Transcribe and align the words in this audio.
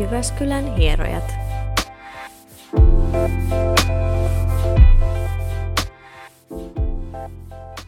Jyväskylän 0.00 0.76
hierojat. 0.76 1.34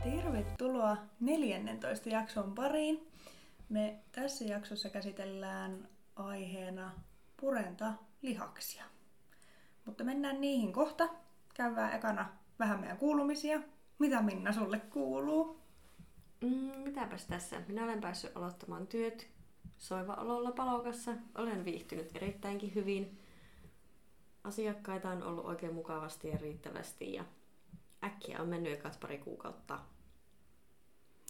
Tervetuloa 0.05 0.97
14 1.21 2.09
jakson 2.09 2.55
pariin. 2.55 3.09
Me 3.69 3.99
tässä 4.13 4.45
jaksossa 4.45 4.89
käsitellään 4.89 5.89
aiheena 6.17 6.91
purenta 7.41 7.93
lihaksia. 8.23 8.85
Mutta 9.85 10.05
mennään 10.05 10.41
niihin 10.41 10.73
kohta. 10.73 11.09
Käydään 11.55 11.93
ekana 11.93 12.29
vähän 12.59 12.81
meidän 12.81 12.99
kuulumisia. 12.99 13.61
Mitä 13.99 14.23
Minna 14.23 14.53
sulle 14.53 14.81
kuuluu? 14.81 15.61
Mm, 16.41 16.73
mitäpäs 16.85 17.27
tässä? 17.27 17.63
Minä 17.69 17.85
olen 17.85 18.01
päässyt 18.01 18.37
aloittamaan 18.37 18.87
työt 18.87 19.29
Soiva-ololla 19.83 20.53
Palokassa. 20.53 21.15
Olen 21.35 21.65
viihtynyt 21.65 22.17
erittäinkin 22.17 22.75
hyvin. 22.75 23.19
Asiakkaita 24.45 25.11
on 25.11 25.23
ollut 25.23 25.45
oikein 25.45 25.75
mukavasti 25.75 26.29
ja 26.29 26.39
riittävästi 26.39 27.13
ja 27.15 27.25
äkkiä 28.05 28.43
on 28.43 28.49
mennyt 28.49 28.73
ekat 28.73 29.01
pari 29.01 29.19
kuukautta. 29.19 29.79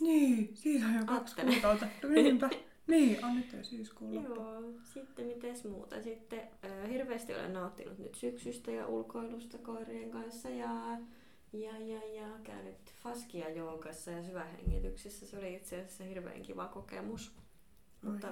Niin, 0.00 0.56
siitä 0.56 0.86
on 0.86 0.94
jo 0.94 1.04
kaksi 1.04 1.34
Aattele. 1.40 1.52
kuukautta. 1.52 1.86
Niinpä. 2.08 2.50
Niin, 2.86 3.24
on 3.24 3.36
nyt 3.36 3.52
jo 3.52 3.64
syyskuun 3.64 4.14
loppu. 4.14 4.34
Joo, 4.34 4.62
sitten 4.84 5.26
mites 5.26 5.64
muuta? 5.64 6.02
Sitten 6.02 6.40
äh, 6.40 6.88
hirveästi 6.88 7.34
olen 7.34 7.52
nauttinut 7.52 7.98
nyt 7.98 8.14
syksystä 8.14 8.70
ja 8.70 8.86
ulkoilusta 8.86 9.58
koirien 9.58 10.10
kanssa 10.10 10.48
ja, 10.48 10.98
ja, 11.52 11.78
ja, 11.78 12.14
ja 12.14 12.26
käynyt 12.44 12.94
faskia 13.02 13.50
joogassa 13.50 14.10
ja 14.10 14.22
syvähengityksissä. 14.22 15.26
Se 15.26 15.38
oli 15.38 15.54
itse 15.54 15.76
asiassa 15.76 16.04
hirveän 16.04 16.42
kiva 16.42 16.68
kokemus. 16.68 17.41
Mutta 18.02 18.28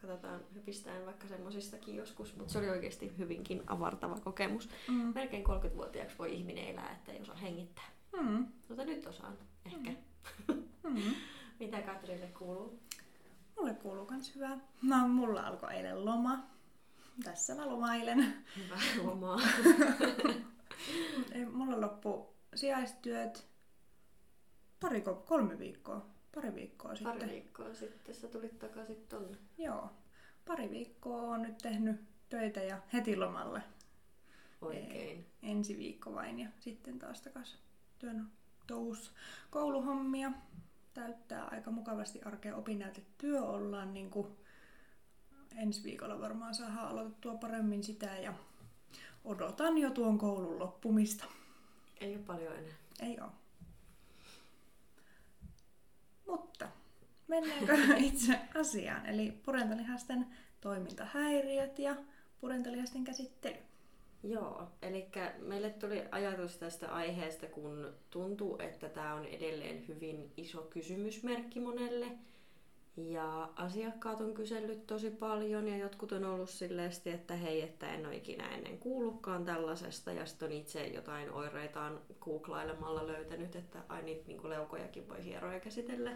katsotaan, 0.00 0.40
hypistään 0.54 1.06
vaikka 1.06 1.28
semmosistakin 1.28 1.96
joskus, 1.96 2.36
mutta 2.36 2.52
se 2.52 2.58
oli 2.58 2.68
oikeasti 2.70 3.18
hyvinkin 3.18 3.62
avartava 3.66 4.20
kokemus. 4.20 4.68
Mm. 4.88 5.12
Melkein 5.14 5.44
30-vuotiaaksi 5.44 6.18
voi 6.18 6.34
ihminen 6.34 6.68
elää, 6.68 6.92
että 6.92 7.12
ei 7.12 7.20
osaa 7.20 7.36
hengittää. 7.36 7.84
Mm. 8.20 8.46
Mutta 8.68 8.84
nyt 8.84 9.06
osaan, 9.06 9.38
ehkä. 9.66 9.90
Mm. 10.84 11.14
Mitä 11.60 11.82
Katriille 11.82 12.26
kuuluu? 12.26 12.80
Mulle 13.56 13.74
kuuluu 13.74 14.06
kans 14.06 14.34
hyvää. 14.34 14.58
Mä, 14.82 15.08
mulla 15.08 15.40
alkoi 15.40 15.74
eilen 15.74 16.04
loma. 16.04 16.46
Tässä 17.24 17.54
mä 17.54 17.66
lomailen. 17.66 18.44
Hyvää 18.56 18.78
lomaa. 19.04 19.40
Mulla 21.52 21.80
loppu 21.80 22.34
sijaistyöt 22.54 23.46
pari, 24.80 25.04
kolme 25.24 25.58
viikkoa. 25.58 26.06
Pari 26.34 26.54
viikkoa 26.54 26.94
sitten. 26.94 27.18
Pari 27.18 27.30
viikkoa 27.30 27.74
sitten 27.74 28.14
sä 28.14 28.28
tulit 28.28 28.58
takaisin 28.58 29.06
tonne. 29.08 29.38
Joo. 29.58 29.90
Pari 30.46 30.70
viikkoa 30.70 31.22
on 31.22 31.42
nyt 31.42 31.58
tehnyt 31.58 32.00
töitä 32.28 32.62
ja 32.62 32.78
heti 32.92 33.16
lomalle. 33.16 33.62
Oikein. 34.60 35.26
Ensi 35.42 35.78
viikko 35.78 36.14
vain 36.14 36.38
ja 36.38 36.48
sitten 36.60 36.98
taas 36.98 37.20
takas 37.20 37.58
työn 37.98 38.26
touhussa. 38.66 39.12
Kouluhommia 39.50 40.32
täyttää 40.94 41.44
aika 41.44 41.70
mukavasti 41.70 42.22
arkea 42.24 42.56
opinnäytetyö 42.56 43.42
ollaan 43.42 43.94
niin 43.94 44.10
kuin 44.10 44.26
ensi 45.56 45.84
viikolla 45.84 46.20
varmaan 46.20 46.54
saadaan 46.54 46.88
aloitettua 46.88 47.34
paremmin 47.34 47.84
sitä 47.84 48.06
ja 48.06 48.34
odotan 49.24 49.78
jo 49.78 49.90
tuon 49.90 50.18
koulun 50.18 50.58
loppumista. 50.58 51.24
Ei 52.00 52.16
ole 52.16 52.24
paljon 52.24 52.56
enää. 52.56 52.74
Ei 53.00 53.20
oo. 53.20 53.32
Mutta 56.36 56.68
mennäänkö 57.28 57.76
itse 57.96 58.38
asiaan, 58.54 59.06
eli 59.06 59.32
purentalihasten 59.44 60.26
toimintahäiriöt 60.60 61.78
ja 61.78 61.96
purentalihasten 62.40 63.04
käsittely. 63.04 63.56
Joo, 64.22 64.68
eli 64.82 65.06
meille 65.38 65.70
tuli 65.70 66.02
ajatus 66.10 66.56
tästä 66.56 66.94
aiheesta, 66.94 67.46
kun 67.46 67.94
tuntuu, 68.10 68.58
että 68.58 68.88
tämä 68.88 69.14
on 69.14 69.24
edelleen 69.24 69.88
hyvin 69.88 70.32
iso 70.36 70.62
kysymysmerkki 70.62 71.60
monelle. 71.60 72.06
Ja 72.96 73.48
asiakkaat 73.56 74.20
on 74.20 74.34
kysellyt 74.34 74.86
tosi 74.86 75.10
paljon 75.10 75.68
ja 75.68 75.76
jotkut 75.76 76.12
on 76.12 76.24
ollut 76.24 76.50
silleen, 76.50 76.90
että 77.06 77.36
hei, 77.36 77.62
että 77.62 77.94
en 77.94 78.06
ole 78.06 78.16
ikinä 78.16 78.48
ennen 78.48 78.78
kuullutkaan 78.78 79.44
tällaisesta. 79.44 80.12
Ja 80.12 80.26
sitten 80.26 80.46
on 80.46 80.52
itse 80.52 80.86
jotain 80.86 81.32
oireitaan 81.32 82.00
googlailemalla 82.20 83.06
löytänyt, 83.06 83.56
että 83.56 83.78
ai 83.88 84.02
niitä 84.02 84.26
niin 84.26 84.50
leukojakin 84.50 85.08
voi 85.08 85.24
hieroja 85.24 85.60
käsitellä. 85.60 86.12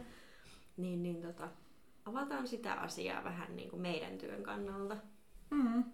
Niin, 0.76 1.02
niin 1.02 1.22
tota, 1.22 1.48
avataan 2.04 2.48
sitä 2.48 2.72
asiaa 2.72 3.24
vähän 3.24 3.56
niin 3.56 3.70
kuin 3.70 3.82
meidän 3.82 4.18
työn 4.18 4.42
kannalta. 4.42 4.96
Mm. 5.50 5.84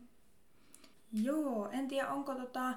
Joo, 1.12 1.69
en 1.72 1.89
tiedä 1.89 2.09
onko 2.09 2.34
tota, 2.34 2.75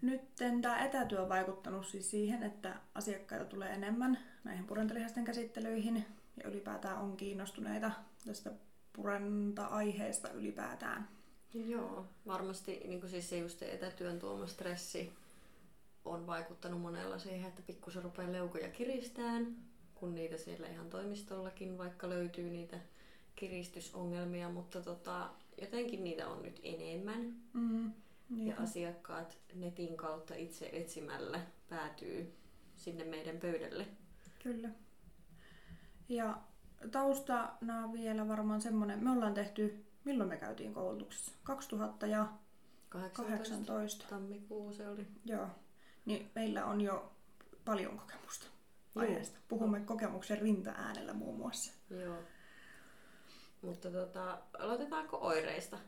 nyt 0.00 0.20
tämä 0.62 0.84
etätyö 0.84 1.28
vaikuttanut 1.28 1.86
siis 1.86 2.10
siihen, 2.10 2.42
että 2.42 2.76
asiakkaita 2.94 3.44
tulee 3.44 3.72
enemmän 3.72 4.18
näihin 4.44 4.66
purentalihasten 4.66 5.24
käsittelyihin 5.24 6.06
ja 6.36 6.48
ylipäätään 6.50 6.98
on 6.98 7.16
kiinnostuneita 7.16 7.90
tästä 8.26 8.50
purenta-aiheesta 8.92 10.30
ylipäätään. 10.30 11.08
Joo, 11.54 12.06
varmasti 12.26 12.80
niin 12.86 13.00
kuin 13.00 13.10
siis 13.10 13.30
se 13.30 13.38
just 13.38 13.62
etätyön 13.62 14.18
tuoma 14.18 14.46
stressi 14.46 15.12
on 16.04 16.26
vaikuttanut 16.26 16.80
monella 16.80 17.18
siihen, 17.18 17.48
että 17.48 17.62
pikkusen 17.66 18.02
rupeaa 18.02 18.32
leukoja 18.32 18.68
kiristään, 18.68 19.56
kun 19.94 20.14
niitä 20.14 20.38
siellä 20.38 20.66
ihan 20.68 20.90
toimistollakin 20.90 21.78
vaikka 21.78 22.08
löytyy 22.08 22.50
niitä 22.50 22.78
kiristysongelmia, 23.36 24.48
mutta 24.48 24.80
tota, 24.80 25.30
jotenkin 25.60 26.04
niitä 26.04 26.28
on 26.28 26.42
nyt 26.42 26.60
enemmän. 26.62 27.36
Mm. 27.52 27.84
Ja 27.84 28.36
Niin. 28.36 28.58
asiakkaat 28.58 29.38
netin 29.54 29.96
kautta 29.96 30.34
itse 30.34 30.70
etsimällä 30.72 31.40
päätyy 31.68 32.32
sinne 32.76 33.04
meidän 33.04 33.36
pöydälle. 33.36 33.86
Kyllä. 34.42 34.68
Ja 36.08 36.38
taustana 36.90 37.92
vielä 37.92 38.28
varmaan 38.28 38.60
semmoinen, 38.60 39.04
me 39.04 39.10
ollaan 39.10 39.34
tehty, 39.34 39.84
milloin 40.04 40.28
me 40.28 40.36
käytiin 40.36 40.74
koulutuksessa? 40.74 41.32
2018. 41.42 43.22
18. 43.22 44.06
tammikuu 44.10 44.72
se 44.72 44.88
oli. 44.88 45.06
Joo. 45.24 45.46
Niin 46.04 46.30
meillä 46.34 46.64
on 46.64 46.80
jo 46.80 47.12
paljon 47.64 47.98
kokemusta 47.98 48.46
aiheesta. 48.94 49.38
Puhumme 49.48 49.80
kokemuksen 49.80 50.38
rinta-äänellä 50.38 51.12
muun 51.12 51.36
muassa. 51.36 51.72
Joo. 51.90 52.18
Mutta 53.62 53.90
tota, 53.90 54.38
aloitetaanko 54.58 55.18
oireista? 55.20 55.78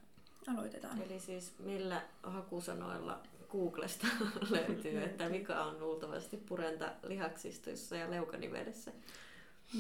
Aloitetaan. 0.47 1.03
Eli 1.03 1.21
siis 1.21 1.59
millä 1.59 2.03
hakusanoilla 2.23 3.23
Googlesta 3.49 4.07
löytyy, 4.51 5.03
että 5.05 5.29
mikä 5.29 5.63
on 5.63 5.81
luultavasti 5.81 6.37
purenta 6.37 6.93
lihaksistoissa 7.03 7.97
ja 7.97 8.11
leukanivelessä. 8.11 8.93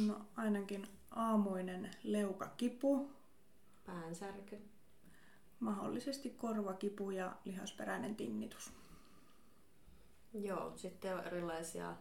No 0.06 0.20
ainakin 0.36 0.86
aamuinen 1.10 1.90
leukakipu, 2.02 3.10
Päänsärky. 3.86 4.58
mahdollisesti 5.60 6.30
korvakipu 6.30 7.10
ja 7.10 7.36
lihasperäinen 7.44 8.16
tinnitus. 8.16 8.72
Joo, 10.34 10.72
sitten 10.76 11.14
on 11.14 11.24
erilaisia 11.24 11.96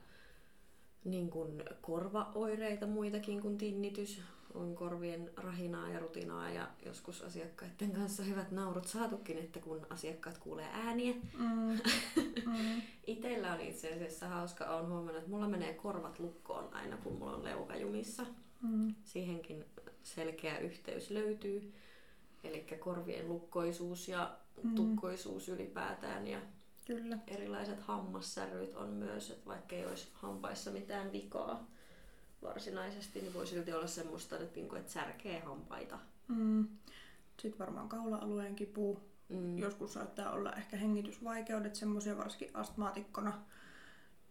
niin 1.04 1.30
kuin 1.30 1.64
korvaoireita 1.82 2.88
muitakin 2.88 3.42
kuin 3.42 3.58
tinnitys. 3.58 4.22
On 4.56 4.76
korvien 4.76 5.32
rahinaa 5.38 5.90
ja 5.90 6.00
rutinaa 6.00 6.50
ja 6.50 6.68
joskus 6.86 7.22
asiakkaiden 7.22 7.92
kanssa 7.92 8.24
hyvät 8.24 8.52
naurut 8.52 8.88
saatukin, 8.88 9.38
että 9.38 9.60
kun 9.60 9.88
asiakkaat 9.90 10.38
kuulee 10.38 10.68
ääniä. 10.74 11.14
Mm. 11.38 11.80
Mm. 12.46 12.82
Itellä 13.08 13.54
on 13.54 13.62
itse 13.62 13.94
asiassa 13.94 14.28
hauska, 14.28 14.66
on 14.66 14.88
huomannut, 14.88 15.16
että 15.16 15.30
mulla 15.30 15.48
menee 15.48 15.74
korvat 15.74 16.20
lukkoon 16.20 16.74
aina 16.74 16.98
kun 16.98 17.14
mulla 17.14 17.36
on 17.36 17.44
leukajumissa. 17.44 18.26
Mm. 18.62 18.96
Siihenkin 19.04 19.66
selkeä 20.04 20.58
yhteys 20.58 21.10
löytyy. 21.10 21.74
Eli 22.44 22.66
korvien 22.80 23.28
lukkoisuus 23.28 24.08
ja 24.08 24.38
Mm. 24.64 24.76
tukkoisuus 24.76 25.50
ylipäätään 25.50 26.28
ja 26.28 26.40
Kyllä. 26.88 27.18
erilaiset 27.28 27.80
hammassärryt 27.80 28.76
on 28.76 28.90
myös, 28.90 29.30
että 29.32 29.46
vaikka 29.46 29.76
ei 29.76 29.86
olisi 29.86 30.08
hampaissa 30.14 30.72
mitään 30.72 31.12
vikaa 31.12 31.68
varsinaisesti, 32.44 33.22
niin 33.22 33.34
voi 33.34 33.48
silti 33.48 33.74
olla 33.74 33.88
semmoista, 33.88 34.40
että, 34.40 34.56
niinku, 34.56 34.76
että 34.76 34.92
särkee 34.92 35.40
hampaita. 35.40 36.00
Mm. 36.28 36.68
Sitten 37.40 37.60
varmaan 37.60 37.90
kaula-alueen 37.90 38.56
kipu. 38.56 39.00
Mm. 39.30 39.58
Joskus 39.58 39.94
saattaa 39.94 40.32
olla 40.32 40.54
ehkä 40.54 40.78
hengitysvaikeudet, 40.78 41.76
semmoisia 41.76 42.18
varsinkin 42.18 42.56
astmaatikkona. 42.56 43.42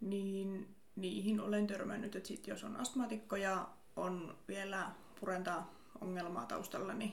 Niin 0.01 0.75
niihin 0.97 1.41
olen 1.41 1.67
törmännyt, 1.67 2.17
että 2.17 2.29
sit 2.29 2.47
jos 2.47 2.65
on 2.65 2.77
astmaatikko 2.77 3.37
ja 3.37 3.69
on 3.97 4.37
vielä 4.49 4.91
purentaa 5.21 5.75
ongelmaa 6.01 6.47
taustalla, 6.47 6.95
niin 6.95 7.13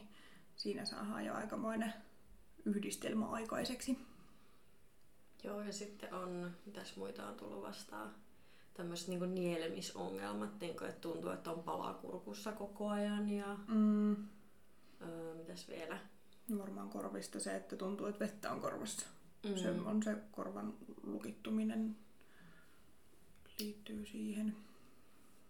siinä 0.56 0.86
saadaan 0.86 1.26
jo 1.26 1.34
aikamoinen 1.34 1.94
yhdistelmä 2.66 3.26
aikaiseksi. 3.26 3.98
Joo, 5.44 5.62
ja 5.62 5.74
sitten 5.74 6.14
on, 6.14 6.52
mitäs 6.66 6.96
muita 6.96 7.28
on 7.28 7.36
tullut 7.36 7.62
vastaan, 7.62 8.16
tämmöiset 8.80 9.08
niinku 9.08 9.26
nielemisongelmat, 9.26 10.60
niinku, 10.60 10.84
että 10.84 11.02
tuntuu, 11.02 11.30
että 11.32 11.52
on 11.52 11.64
palakurkussa 11.64 12.52
koko 12.52 12.90
ajan 12.90 13.30
ja 13.30 13.58
Mm, 13.68 14.12
öö, 15.02 15.36
mitäs 15.36 15.68
vielä? 15.68 15.98
Varmaan 16.58 16.90
korvista 16.90 17.40
se, 17.40 17.56
että 17.56 17.76
tuntuu, 17.76 18.06
että 18.08 18.20
vettä 18.20 18.52
on 18.52 18.62
korvassa. 18.62 19.08
Mm. 19.44 19.56
Se 19.56 19.70
on 19.72 20.04
se 20.04 20.16
korvan 20.32 20.74
lukittuminen 21.04 21.96
liittyy 23.60 24.06
siihen. 24.06 24.56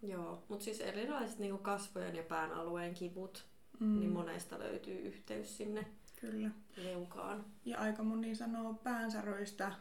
Joo, 0.02 0.44
mutta 0.48 0.66
siis 0.66 0.80
erilaiset 0.82 1.40
niin 1.40 1.58
kasvojen 1.58 2.16
ja 2.16 2.24
pään 2.24 2.52
alueen 2.52 2.94
kivut, 2.94 3.46
Mm, 3.80 4.00
niin 4.00 4.12
monesta 4.12 4.60
löytyy 4.60 5.00
yhteys 5.00 5.58
sinne 5.58 5.86
Kyllä. 6.22 6.50
leukaan. 6.78 7.46
Ja 7.66 7.80
aika 7.80 8.04
moni 8.04 8.36
sanoo 8.36 8.74
päänsäröistä 8.74 9.72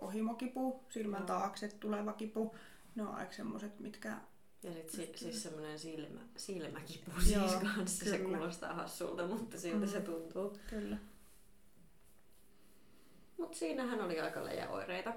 ohimokipu, 0.00 0.80
silmän 0.88 1.20
Joo. 1.20 1.26
taakse 1.26 1.68
tuleva 1.68 2.12
kipu. 2.12 2.54
Ne 2.94 3.02
on 3.02 3.14
aika 3.14 3.32
semmoset, 3.32 3.80
mitkä... 3.80 4.18
Ja 4.62 4.72
sitten 4.72 4.90
si- 4.90 5.12
siis 5.16 5.42
semmoinen 5.42 5.78
silmä, 5.78 6.20
silmäkipu 6.36 7.10
Joo, 7.32 7.48
siis 7.48 7.60
kanssa. 7.74 8.04
Se 8.04 8.18
kyllä. 8.18 8.36
kuulostaa 8.36 8.74
hassulta, 8.74 9.26
mutta 9.26 9.58
siltä 9.60 9.86
Mm. 9.86 9.92
se 9.92 10.00
tuntuu. 10.00 10.58
Kyllä. 10.70 10.96
Mutta 13.38 13.58
siinähän 13.58 14.00
oli 14.00 14.20
aika 14.20 14.44
leijä 14.44 14.68
oireita. 14.70 15.12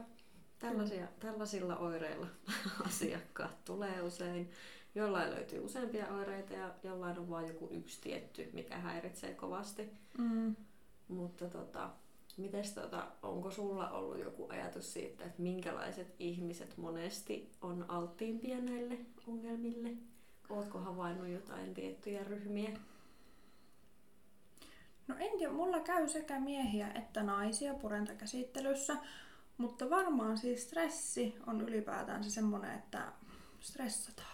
Tällaisia, 0.59 1.07
tällaisilla 1.19 1.77
oireilla 1.77 2.27
asiakkaat 2.87 3.65
tulee 3.65 4.01
usein. 4.01 4.51
Jollain 4.95 5.31
löytyy 5.31 5.59
useampia 5.59 6.07
oireita 6.07 6.53
ja 6.53 6.73
jollain 6.83 7.19
on 7.19 7.29
vain 7.29 7.47
joku 7.47 7.67
yksi 7.71 8.01
tietty, 8.01 8.49
mikä 8.53 8.77
häiritsee 8.77 9.33
kovasti. 9.33 9.89
Mm. 10.17 10.55
Mutta 11.07 11.47
tota, 11.49 11.89
mites 12.41 12.73
tota, 12.73 13.07
onko 13.23 13.51
sulla 13.51 13.89
ollut 13.89 14.19
joku 14.19 14.47
ajatus 14.49 14.93
siitä, 14.93 15.25
että 15.25 15.41
minkälaiset 15.41 16.15
ihmiset 16.19 16.77
monesti 16.77 17.51
on 17.61 17.85
alttiimpia 17.87 18.59
näille 18.59 18.97
ongelmille? 19.27 19.89
Ootko 20.49 20.79
havainnut 20.79 21.27
jotain 21.27 21.73
tiettyjä 21.73 22.23
ryhmiä? 22.23 22.71
No 25.07 25.15
en 25.19 25.37
tiedä, 25.37 25.53
mulla 25.53 25.79
käy 25.79 26.07
sekä 26.07 26.39
miehiä 26.39 26.91
että 26.91 27.23
naisia 27.23 27.73
purentakäsittelyssä, 27.73 28.97
mutta 29.57 29.89
varmaan 29.89 30.37
siis 30.37 30.63
stressi 30.63 31.35
on 31.47 31.61
ylipäätään 31.61 32.23
se 32.23 32.29
semmonen, 32.29 32.75
että 32.75 33.11
stressataan 33.59 34.30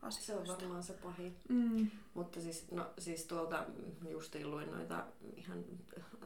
Se 0.00 0.04
on 0.06 0.08
asioista. 0.08 0.54
varmaan 0.54 0.82
se 0.82 0.92
pahin. 0.92 1.36
Mm. 1.48 1.90
Mutta 2.14 2.40
siis, 2.40 2.70
no, 2.70 2.86
siis 2.98 3.24
tuolta 3.24 3.66
justiin 4.10 4.50
luin 4.50 4.70
noita 4.70 5.04
ihan 5.36 5.64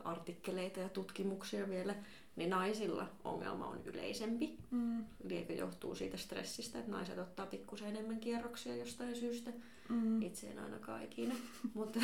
artikkeleita 0.04 0.80
ja 0.80 0.88
tutkimuksia 0.88 1.68
vielä, 1.68 1.94
niin 2.36 2.50
naisilla 2.50 3.06
ongelma 3.24 3.66
on 3.66 3.80
yleisempi. 3.84 4.58
Mm. 4.70 5.04
Liekö 5.24 5.52
johtuu 5.52 5.94
siitä 5.94 6.16
stressistä, 6.16 6.78
että 6.78 6.90
naiset 6.90 7.18
ottaa 7.18 7.46
pikkusen 7.46 7.88
enemmän 7.88 8.20
kierroksia 8.20 8.76
jostain 8.76 9.16
syystä. 9.16 9.50
Mm. 9.88 10.22
Itse 10.22 10.46
en 10.46 10.58
ainakaan 10.58 11.02
ikinä. 11.02 11.34
Mutta, 11.74 12.00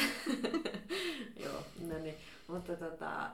joo, 1.45 1.63
no 1.89 1.99
niin. 1.99 2.15
Mutta 2.49 2.77
tota, 2.77 3.31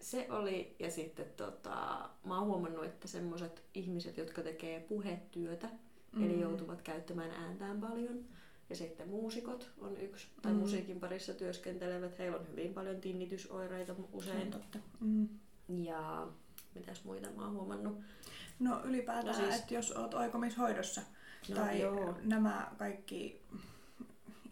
se 0.00 0.26
oli, 0.30 0.76
ja 0.78 0.90
sitten 0.90 1.26
tota, 1.36 2.08
mä 2.24 2.38
oon 2.38 2.46
huomannut, 2.46 2.84
että 2.84 3.08
semmoiset 3.08 3.62
ihmiset, 3.74 4.16
jotka 4.16 4.42
tekee 4.42 4.80
puhetyötä, 4.80 5.68
mm. 6.12 6.24
eli 6.24 6.40
joutuvat 6.40 6.82
käyttämään 6.82 7.30
ääntään 7.30 7.80
paljon, 7.80 8.24
ja 8.70 8.76
sitten 8.76 9.08
muusikot 9.08 9.70
on 9.78 9.96
yksi, 9.96 10.26
tai 10.42 10.52
Mm. 10.52 10.58
musiikin 10.58 11.00
parissa 11.00 11.34
työskentelevät, 11.34 12.18
heillä 12.18 12.36
on 12.38 12.48
hyvin 12.48 12.74
paljon 12.74 13.00
tinnitysoireita 13.00 13.94
usein. 14.12 14.50
totta. 14.50 14.78
Mm. 15.00 15.28
Ja 15.68 16.28
mitäs 16.74 17.04
muita 17.04 17.28
mä 17.36 17.42
oon 17.44 17.52
huomannut? 17.52 18.00
No 18.58 18.80
ylipäätään, 18.84 19.38
No 19.38 19.46
siis... 19.46 19.60
että 19.60 19.74
jos 19.74 19.92
oot 19.92 20.14
oikomishoidossa 20.14 21.00
No, 21.48 21.54
tai 21.54 21.80
joo. 21.80 22.18
nämä 22.22 22.72
kaikki 22.78 23.40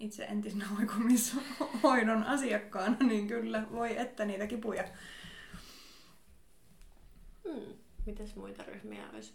itse 0.01 0.25
entisenä 0.25 0.67
oikomishoidon 0.81 2.23
asiakkaana, 2.25 2.97
niin 3.01 3.29
kyllä 3.29 3.67
voi 3.73 3.99
että 3.99 4.25
niitä 4.25 4.47
kipuja. 4.47 4.85
Hmm. 7.45 7.75
Mitäs 8.07 8.37
muita 8.37 8.63
ryhmiä 8.63 9.11
olisi? 9.13 9.33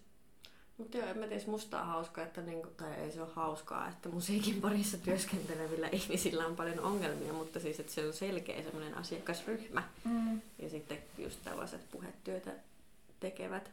Mutta 0.77 0.97
joo, 0.97 1.07
en 1.07 1.17
mä 1.17 1.27
tiedä, 1.27 1.43
musta 1.47 1.81
on 1.81 1.87
hauskaa, 1.87 2.23
että 2.23 2.41
niinku, 2.41 2.67
tai 2.67 2.93
ei 2.93 3.11
se 3.11 3.21
ole 3.21 3.29
hauskaa, 3.33 3.87
että 3.87 4.09
musiikin 4.09 4.61
parissa 4.61 4.97
työskentelevillä 4.97 5.87
ihmisillä 5.91 6.45
on 6.45 6.55
paljon 6.55 6.79
ongelmia, 6.79 7.33
mutta 7.33 7.59
siis, 7.59 7.79
että 7.79 7.91
se 7.91 8.07
on 8.07 8.13
selkeä 8.13 8.63
semmoinen 8.63 8.97
asiakasryhmä. 8.97 9.83
Mm. 10.03 10.41
Ja 10.59 10.69
sitten 10.69 10.97
just 11.17 11.39
tällaiset 11.43 11.91
puhetyötä 11.91 12.51
tekevät. 13.19 13.71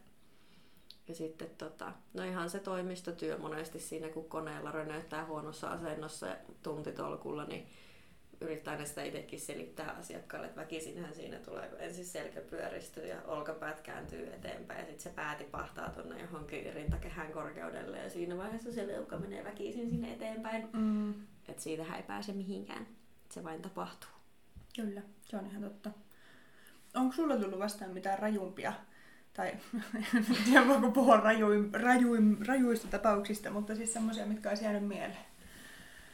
Ja 1.07 1.15
sitten 1.15 1.49
tota, 1.57 1.93
no 2.13 2.23
ihan 2.23 2.49
se 2.49 2.59
toimistotyö 2.59 3.37
monesti 3.37 3.79
siinä, 3.79 4.09
kun 4.09 4.29
koneella 4.29 4.71
rönöittää 4.71 5.25
huonossa 5.25 5.69
asennossa 5.69 6.27
tuntitolkulla, 6.63 7.45
niin 7.45 7.67
yrittää 8.43 8.73
aina 8.73 8.85
sitä 8.85 9.03
itsekin 9.03 9.39
selittää 9.39 9.91
asiakkaalle, 9.91 10.47
että 10.47 10.61
väkisinhän 10.61 11.15
siinä 11.15 11.37
tulee, 11.37 11.67
kun 11.67 11.79
ensin 11.79 12.05
selkä 12.05 12.41
pyöristyy 12.41 13.07
ja 13.07 13.21
olkapäät 13.27 13.81
kääntyy 13.81 14.33
eteenpäin 14.33 14.79
ja 14.79 14.85
sitten 14.85 15.03
se 15.03 15.09
pää 15.09 15.35
tipahtaa 15.35 15.89
tuonne 15.89 16.21
johonkin 16.21 16.73
rintakehän 16.73 17.31
korkeudelle 17.31 17.97
ja 17.97 18.09
siinä 18.09 18.37
vaiheessa 18.37 18.73
se 18.73 18.87
leuka 18.87 19.17
menee 19.17 19.43
väkisin 19.43 19.89
sinne 19.89 20.13
eteenpäin. 20.13 20.69
Mm. 20.73 21.13
Että 21.47 21.63
siitähän 21.63 21.97
ei 21.97 22.03
pääse 22.03 22.33
mihinkään. 22.33 22.87
Se 23.29 23.43
vain 23.43 23.61
tapahtuu. 23.61 24.09
Kyllä, 24.75 25.01
se 25.29 25.37
on 25.37 25.47
ihan 25.47 25.63
totta. 25.63 25.91
Onko 26.93 27.15
sulla 27.15 27.37
tullut 27.37 27.59
vastaan 27.59 27.91
mitään 27.91 28.19
rajumpia, 28.19 28.73
tai 29.33 29.47
en 30.15 30.25
tiedä 30.45 30.67
voiko 30.67 30.91
puhua 30.91 31.17
rajuim, 31.73 32.37
rajuista 32.47 32.87
tapauksista, 32.87 33.51
mutta 33.51 33.75
siis 33.75 33.93
semmoisia, 33.93 34.25
mitkä 34.25 34.49
olisi 34.49 34.63
jäänyt 34.63 34.87
mieleen? 34.87 35.32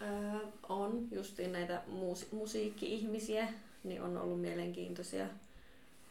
Öö, 0.02 0.40
on 0.70 1.08
justiin 1.12 1.52
näitä 1.52 1.82
muus- 1.88 2.32
musiikki-ihmisiä, 2.32 3.48
niin 3.84 4.02
on 4.02 4.18
ollut 4.18 4.42
mielenkiintoisia. 4.42 5.28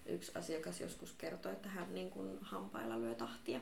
Yksi 0.06 0.32
asiakas 0.35 0.81
joskus 0.81 1.12
kertoi, 1.12 1.52
että 1.52 1.69
hän 1.69 1.94
niin 1.94 2.11
kuin 2.11 2.38
hampailla 2.43 3.00
lyö 3.00 3.14
tahtia. 3.14 3.61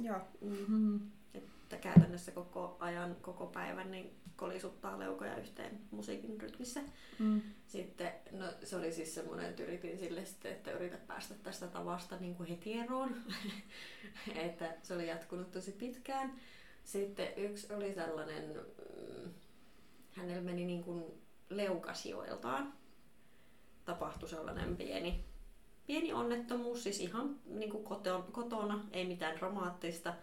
Joo. 0.00 0.20
Mm. 0.40 0.56
Mm. 0.68 1.00
Että 1.34 1.76
käytännössä 1.76 2.32
koko 2.32 2.76
ajan, 2.80 3.16
koko 3.22 3.46
päivän 3.46 3.90
niin 3.90 4.10
kolisuttaa 4.36 4.98
leukoja 4.98 5.36
yhteen 5.36 5.80
musiikin 5.90 6.40
rytmissä. 6.40 6.80
Mm. 7.18 7.40
Sitten, 7.66 8.12
no 8.30 8.44
se 8.64 8.76
oli 8.76 8.92
siis 8.92 9.14
semmoinen, 9.14 9.50
että 9.50 9.62
yritin 9.62 9.98
sille 9.98 10.24
sitten, 10.24 10.52
että 10.52 10.70
yritä 10.70 10.96
päästä 10.96 11.34
tästä 11.34 11.66
tavasta 11.66 12.16
niin 12.16 12.34
kuin 12.34 12.48
heti 12.48 12.78
eroon. 12.78 13.16
että 14.34 14.74
se 14.82 14.94
oli 14.94 15.08
jatkunut 15.08 15.50
tosi 15.50 15.72
pitkään. 15.72 16.32
Sitten 16.84 17.28
yksi 17.36 17.72
oli 17.72 17.92
tällainen, 17.92 18.44
mm, 18.54 18.60
hänellä 20.10 20.42
meni 20.42 20.64
niin 20.64 20.84
kuin 20.84 21.04
leukasioiltaan. 21.48 22.72
Tapahtui 23.84 24.28
sellainen 24.28 24.76
pieni, 24.76 25.24
pieni 25.86 26.12
onnettomuus, 26.12 26.82
siis 26.82 27.00
ihan 27.00 27.36
niin 27.46 27.70
kuin 27.70 27.84
kotona, 27.84 28.24
kotona, 28.32 28.84
ei 28.92 29.06
mitään 29.06 29.36
dramaattista. 29.38 30.14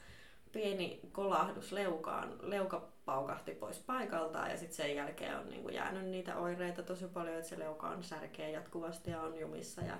Pieni 0.51 1.00
kolahdus 1.12 1.72
leukaan, 1.72 2.38
leuka 2.42 2.89
paukahti 3.06 3.51
pois 3.51 3.80
paikaltaan 3.80 4.51
ja 4.51 4.58
sitten 4.58 4.75
sen 4.75 4.96
jälkeen 4.96 5.39
on 5.39 5.50
niin 5.50 5.62
kuin 5.62 5.75
jäänyt 5.75 6.06
niitä 6.06 6.38
oireita 6.38 6.84
tosi 6.84 7.08
paljon, 7.08 7.38
että 7.38 7.50
se 7.50 7.60
leuka 7.60 7.89
on 7.89 8.03
särkeä 8.03 8.50
jatkuvasti 8.50 9.12
ja 9.12 9.22
on 9.22 9.39
jumissa 9.39 9.82
ja 9.82 9.98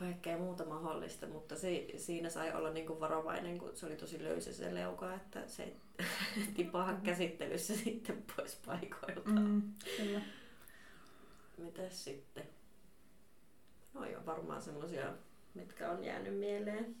kaikkea 0.00 0.38
muuta 0.38 0.64
mahdollista, 0.64 1.26
mutta 1.26 1.56
si, 1.56 1.92
siinä 1.96 2.30
sai 2.30 2.52
olla 2.52 2.70
niin 2.70 2.86
kuin 2.86 3.00
varovainen, 3.00 3.58
kun 3.58 3.76
se 3.76 3.86
oli 3.86 3.96
tosi 3.96 4.24
löysä 4.24 4.52
se 4.52 4.74
leuka, 4.74 5.14
että 5.14 5.48
se 5.48 5.62
ei 6.36 6.52
tipaha 6.54 6.94
käsittelyssä 7.04 7.76
sitten 7.76 8.24
pois 8.36 8.60
paikoiltaan. 8.66 9.50
Mm. 9.50 9.62
Kyllä. 9.96 10.20
Mitäs 11.58 12.04
sitten? 12.04 12.48
No 13.94 14.06
joo, 14.06 14.26
varmaan 14.26 14.62
semmosia, 14.62 15.12
mitkä 15.54 15.90
on 15.90 16.04
jäänyt 16.04 16.38
mieleen. 16.38 16.96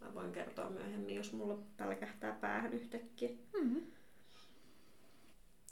Mä 0.00 0.14
voin 0.14 0.32
kertoa 0.32 0.70
myöhemmin, 0.70 1.16
jos 1.16 1.32
mulla 1.32 1.58
pälkähtää 1.76 2.32
päähän 2.32 2.74
yhtäkkiä. 2.74 3.30
Mm. 3.62 3.82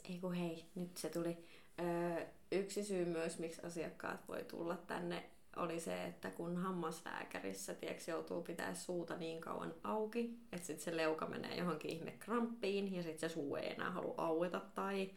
Ei 0.09 0.19
kun 0.19 0.33
hei, 0.33 0.65
nyt 0.75 0.97
se 0.97 1.09
tuli. 1.09 1.37
Öö, 1.79 2.25
yksi 2.51 2.83
syy 2.83 3.05
myös, 3.05 3.39
miksi 3.39 3.61
asiakkaat 3.61 4.27
voi 4.27 4.43
tulla 4.43 4.77
tänne, 4.77 5.29
oli 5.57 5.79
se, 5.79 6.03
että 6.03 6.31
kun 6.31 6.57
hammaslääkärissä 6.57 7.73
tieks, 7.73 8.07
joutuu 8.07 8.41
pitää 8.41 8.73
suuta 8.73 9.17
niin 9.17 9.41
kauan 9.41 9.73
auki, 9.83 10.39
että 10.51 10.67
sit 10.67 10.79
se 10.79 10.97
leuka 10.97 11.25
menee 11.25 11.57
johonkin 11.57 11.91
ihme 11.91 12.11
kramppiin 12.11 12.95
ja 12.95 13.03
sitten 13.03 13.29
se 13.29 13.33
suu 13.33 13.55
ei 13.55 13.71
enää 13.71 13.91
halua 13.91 14.13
aueta 14.17 14.61
tai, 14.75 15.11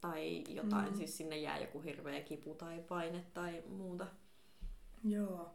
tai 0.00 0.44
jotain, 0.48 0.88
mm. 0.88 0.96
siis 0.96 1.16
sinne 1.16 1.38
jää 1.38 1.58
joku 1.58 1.80
hirveä 1.80 2.20
kipu 2.20 2.54
tai 2.54 2.78
paine 2.88 3.24
tai 3.34 3.62
muuta. 3.68 4.06
Joo. 5.04 5.50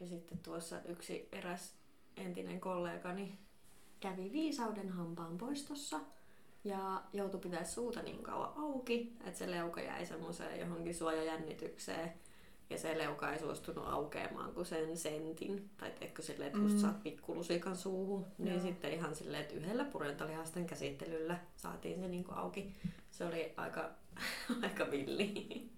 Ja 0.00 0.06
sitten 0.06 0.38
tuossa 0.38 0.80
yksi 0.84 1.28
eräs 1.32 1.74
entinen 2.16 2.60
kollegani 2.60 3.38
kävi 4.00 4.32
viisauden 4.32 4.88
hampaan 4.88 5.38
poistossa 5.38 6.00
ja 6.64 7.02
joutui 7.12 7.40
pitää 7.40 7.64
suuta 7.64 8.02
niin 8.02 8.22
kauan 8.22 8.52
auki, 8.56 9.16
että 9.24 9.38
se 9.38 9.50
leuka 9.50 9.80
jäi 9.80 10.06
semmoiseen 10.06 10.60
johonkin 10.60 10.94
suojajännitykseen 10.94 12.12
ja 12.72 12.78
se 12.78 12.98
leuka 12.98 13.32
ei 13.32 13.38
suostunut 13.38 13.88
aukeamaan 13.88 14.52
kuin 14.54 14.66
sen 14.66 14.96
sentin. 14.96 15.70
Tai 15.76 15.90
teetkö 15.90 16.22
silleen, 16.22 16.46
että 16.46 16.58
just 16.62 16.74
Mm. 16.74 16.80
saat 16.80 17.02
pikkulusikan 17.02 17.76
suuhun. 17.76 18.26
Niin 18.38 18.52
Joo. 18.54 18.62
sitten 18.62 18.92
ihan 18.92 19.14
silleen, 19.14 19.42
että 19.42 19.54
yhdellä 19.54 19.84
purentalihasten 19.84 20.66
käsittelyllä 20.66 21.38
saatiin 21.56 22.00
se 22.00 22.08
niin 22.08 22.24
auki. 22.30 22.74
Se 23.10 23.24
oli 23.24 23.52
aika, 23.56 23.90
aika 24.62 24.90
villi. 24.90 25.70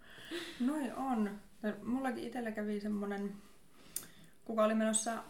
Noin 0.60 0.94
on. 0.94 1.40
Mullakin 1.82 2.24
itsellä 2.24 2.50
kävi 2.52 2.80
semmonen, 2.80 3.34
kuka 4.44 4.64
oli 4.64 4.74
menossa, 4.74 5.24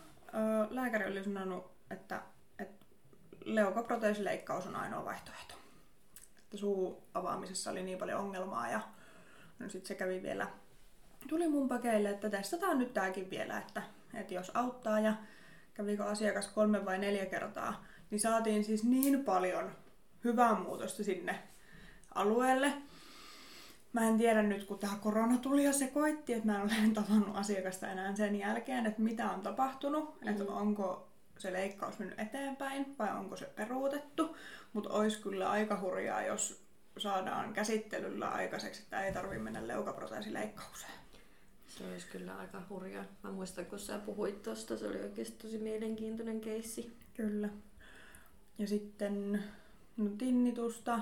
lääkäri 0.70 1.10
oli 1.10 1.24
sanonut, 1.24 1.70
että, 1.90 2.22
että 2.58 2.86
leukoproteesileikkaus 3.44 4.66
on 4.66 4.76
ainoa 4.76 5.04
vaihtoehto. 5.04 5.54
Että 6.38 6.56
suu 6.56 7.02
avaamisessa 7.14 7.70
oli 7.70 7.82
niin 7.82 7.98
paljon 7.98 8.20
ongelmaa 8.20 8.70
ja 8.70 8.80
no 9.58 9.68
sit 9.68 9.86
se 9.86 9.94
kävi 9.94 10.22
vielä, 10.22 10.46
tuli 11.28 11.48
mun 11.48 11.68
pakeille, 11.68 12.10
että 12.10 12.30
testataan 12.30 12.78
nyt 12.78 12.94
tääkin 12.94 13.30
vielä, 13.30 13.58
että, 13.58 13.82
että 14.14 14.34
jos 14.34 14.50
auttaa 14.54 15.00
ja 15.00 15.14
kävikö 15.74 16.04
asiakas 16.04 16.48
kolme 16.48 16.84
vai 16.84 16.98
neljä 16.98 17.26
kertaa, 17.26 17.84
niin 18.10 18.20
saatiin 18.20 18.64
siis 18.64 18.84
niin 18.84 19.24
paljon 19.24 19.70
hyvää 20.24 20.54
muutosta 20.54 21.04
sinne 21.04 21.38
alueelle. 22.14 22.72
Mä 23.92 24.08
en 24.08 24.18
tiedä 24.18 24.42
nyt, 24.42 24.64
kun 24.64 24.78
tämä 24.78 24.96
korona 25.00 25.38
tuli 25.38 25.64
ja 25.64 25.72
se 25.72 25.86
koitti, 25.86 26.32
että 26.32 26.46
mä 26.46 26.56
en 26.56 26.62
ole 26.62 26.94
tavannut 27.04 27.36
asiakasta 27.36 27.90
enää 27.90 28.16
sen 28.16 28.36
jälkeen, 28.36 28.86
että 28.86 29.02
mitä 29.02 29.30
on 29.30 29.40
tapahtunut, 29.40 30.20
mm. 30.20 30.28
että 30.28 30.44
onko 30.44 31.08
se 31.38 31.52
leikkaus 31.52 31.98
mennyt 31.98 32.20
eteenpäin 32.20 32.94
vai 32.98 33.16
onko 33.16 33.36
se 33.36 33.44
peruutettu. 33.44 34.36
Mutta 34.72 34.90
olisi 34.90 35.22
kyllä 35.22 35.50
aika 35.50 35.80
hurjaa, 35.80 36.22
jos 36.22 36.64
saadaan 36.98 37.52
käsittelyllä 37.52 38.28
aikaiseksi, 38.28 38.82
että 38.82 39.04
ei 39.04 39.12
tarvitse 39.12 39.42
mennä 39.42 39.66
leukaproteesileikkaukseen. 39.66 41.03
Se 41.78 41.84
olisi 41.86 42.06
kyllä 42.06 42.36
aika 42.36 42.62
hurjaa. 42.70 43.04
Mä 43.22 43.32
muistan, 43.32 43.66
kun 43.66 43.78
sä 43.78 43.98
puhuit 43.98 44.42
tosta, 44.42 44.76
se 44.76 44.88
oli 44.88 45.00
oikeasti 45.00 45.42
tosi 45.42 45.58
mielenkiintoinen 45.58 46.40
keissi. 46.40 46.96
Kyllä. 47.14 47.48
Ja 48.58 48.66
sitten 48.68 49.44
no, 49.96 50.10
tinnitusta 50.18 51.00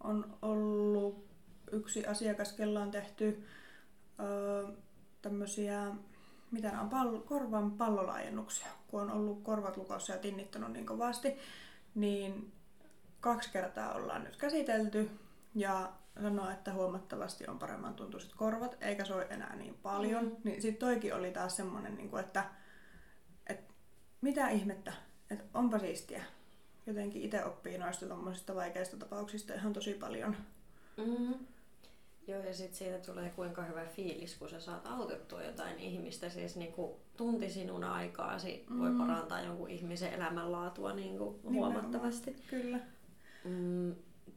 on 0.00 0.36
ollut 0.42 1.24
yksi 1.72 2.06
asiakas, 2.06 2.52
kella 2.52 2.80
on 2.82 2.90
tehty 2.90 3.44
öö, 4.20 4.66
tämmöisiä 5.22 5.92
mitä 6.54 6.80
on, 6.80 6.88
pall- 6.88 7.22
korvan 7.24 7.70
pallolaajennuksia, 7.70 8.66
kun 8.88 9.00
on 9.00 9.10
ollut 9.10 9.42
korvat 9.42 9.76
lukossa 9.76 10.12
ja 10.12 10.18
tinnittanut 10.18 10.72
niin 10.72 10.86
kovasti, 10.86 11.36
niin 11.94 12.52
kaksi 13.20 13.50
kertaa 13.50 13.94
ollaan 13.94 14.24
nyt 14.24 14.36
käsitelty 14.36 15.10
ja 15.54 15.92
sanoo, 16.22 16.50
että 16.50 16.72
huomattavasti 16.72 17.46
on 17.48 17.58
paremman 17.58 17.94
tuntuiset 17.94 18.34
korvat, 18.34 18.76
eikä 18.80 19.04
soi 19.04 19.26
enää 19.30 19.56
niin 19.56 19.74
paljon. 19.82 20.24
Mm. 20.24 20.36
Niin 20.44 20.62
sitten 20.62 20.88
toikin 20.88 21.14
oli 21.14 21.30
taas 21.30 21.56
semmonen, 21.56 21.94
niin 21.94 22.18
että, 22.18 22.44
että 23.46 23.72
mitä 24.20 24.48
ihmettä, 24.48 24.92
että 25.30 25.44
onpa 25.54 25.78
siistiä. 25.78 26.24
Jotenkin 26.86 27.22
itse 27.22 27.44
oppii 27.44 27.78
noista 27.78 28.06
tuommoisista 28.06 28.54
vaikeista 28.54 28.96
tapauksista 28.96 29.54
ihan 29.54 29.72
tosi 29.72 29.94
paljon. 29.94 30.36
Mm. 30.96 31.34
Joo, 32.26 32.42
ja 32.42 32.54
sitten 32.54 32.78
siitä 32.78 32.98
tulee 32.98 33.30
kuinka 33.30 33.62
hyvä 33.62 33.86
fiilis, 33.86 34.36
kun 34.38 34.48
sä 34.48 34.60
saat 34.60 34.86
autettua 34.86 35.42
jotain 35.42 35.78
ihmistä. 35.78 36.28
Siis 36.28 36.56
niinku 36.56 37.00
tunti 37.16 37.50
sinun 37.50 37.84
aikaasi 37.84 38.64
mm. 38.70 38.78
voi 38.78 38.90
parantaa 38.98 39.40
jonkun 39.40 39.70
ihmisen 39.70 40.12
elämänlaatua 40.12 40.92
niinku 40.92 41.40
huomattavasti. 41.42 42.36
Kyllä. 42.50 42.78
Mm, 43.44 43.94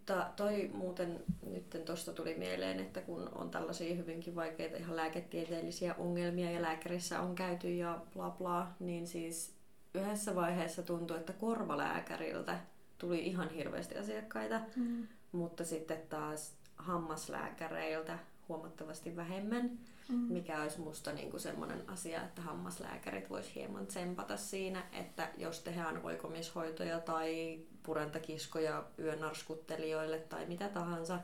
ta, 0.08 0.30
toi 0.36 0.70
muuten 0.74 1.24
nyt 1.50 1.86
tuosta 1.86 2.14
tuli 2.14 2.36
mieleen, 2.36 2.80
että 2.80 3.02
kun 3.02 3.30
on 3.36 3.50
tällaisia 3.50 3.96
hyvinkin 3.96 4.36
vaikeita 4.36 4.78
ihan 4.78 4.96
lääketieteellisiä 4.96 5.96
ongelmia 5.98 6.52
ja 6.52 6.62
lääkärissä 6.62 7.22
on 7.22 7.36
käyty 7.36 7.76
ja 7.76 8.02
bla 8.14 8.30
bla, 8.30 8.68
niin 8.80 9.08
siis 9.08 9.54
yhdessä 9.94 10.36
vaiheessa 10.36 10.84
tuntui, 10.84 11.18
että 11.18 11.34
korvalääkäriltä 11.34 12.60
tuli 12.98 13.28
ihan 13.28 13.50
hirveästi 13.50 13.98
asiakkaita, 13.98 14.62
mm. 14.76 15.08
mutta 15.32 15.66
sitten 15.66 16.02
taas 16.10 16.56
hammaslääkäreiltä 16.76 18.20
huomattavasti 18.50 19.16
vähemmän, 19.16 19.80
mm. 20.10 20.16
mikä 20.16 20.62
olisi 20.62 20.80
musta 20.80 21.14
niinku 21.14 21.40
semmoinen 21.40 21.90
asia, 21.90 22.24
että 22.24 22.42
hammaslääkärit 22.42 23.30
vois 23.30 23.56
hieman 23.56 23.88
tsempata 23.88 24.38
siinä, 24.38 24.84
että 24.92 25.30
jos 25.38 25.60
tehdään 25.60 26.00
oikomishoitoja 26.04 27.00
tai 27.00 27.60
purentakiskoja 27.88 28.84
yönarskuttelijoille 29.00 30.20
tai 30.20 30.46
mitä 30.46 30.70
tahansa, 30.70 31.20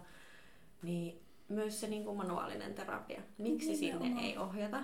niin 0.84 1.22
myös 1.50 1.82
se 1.82 1.88
niinku 1.88 2.15
manuaalinen 2.15 2.74
terapia. 2.74 3.22
Miksi 3.38 3.72
Nimenomaan. 3.72 4.08
sinne 4.08 4.22
ei 4.22 4.38
ohjata? 4.38 4.79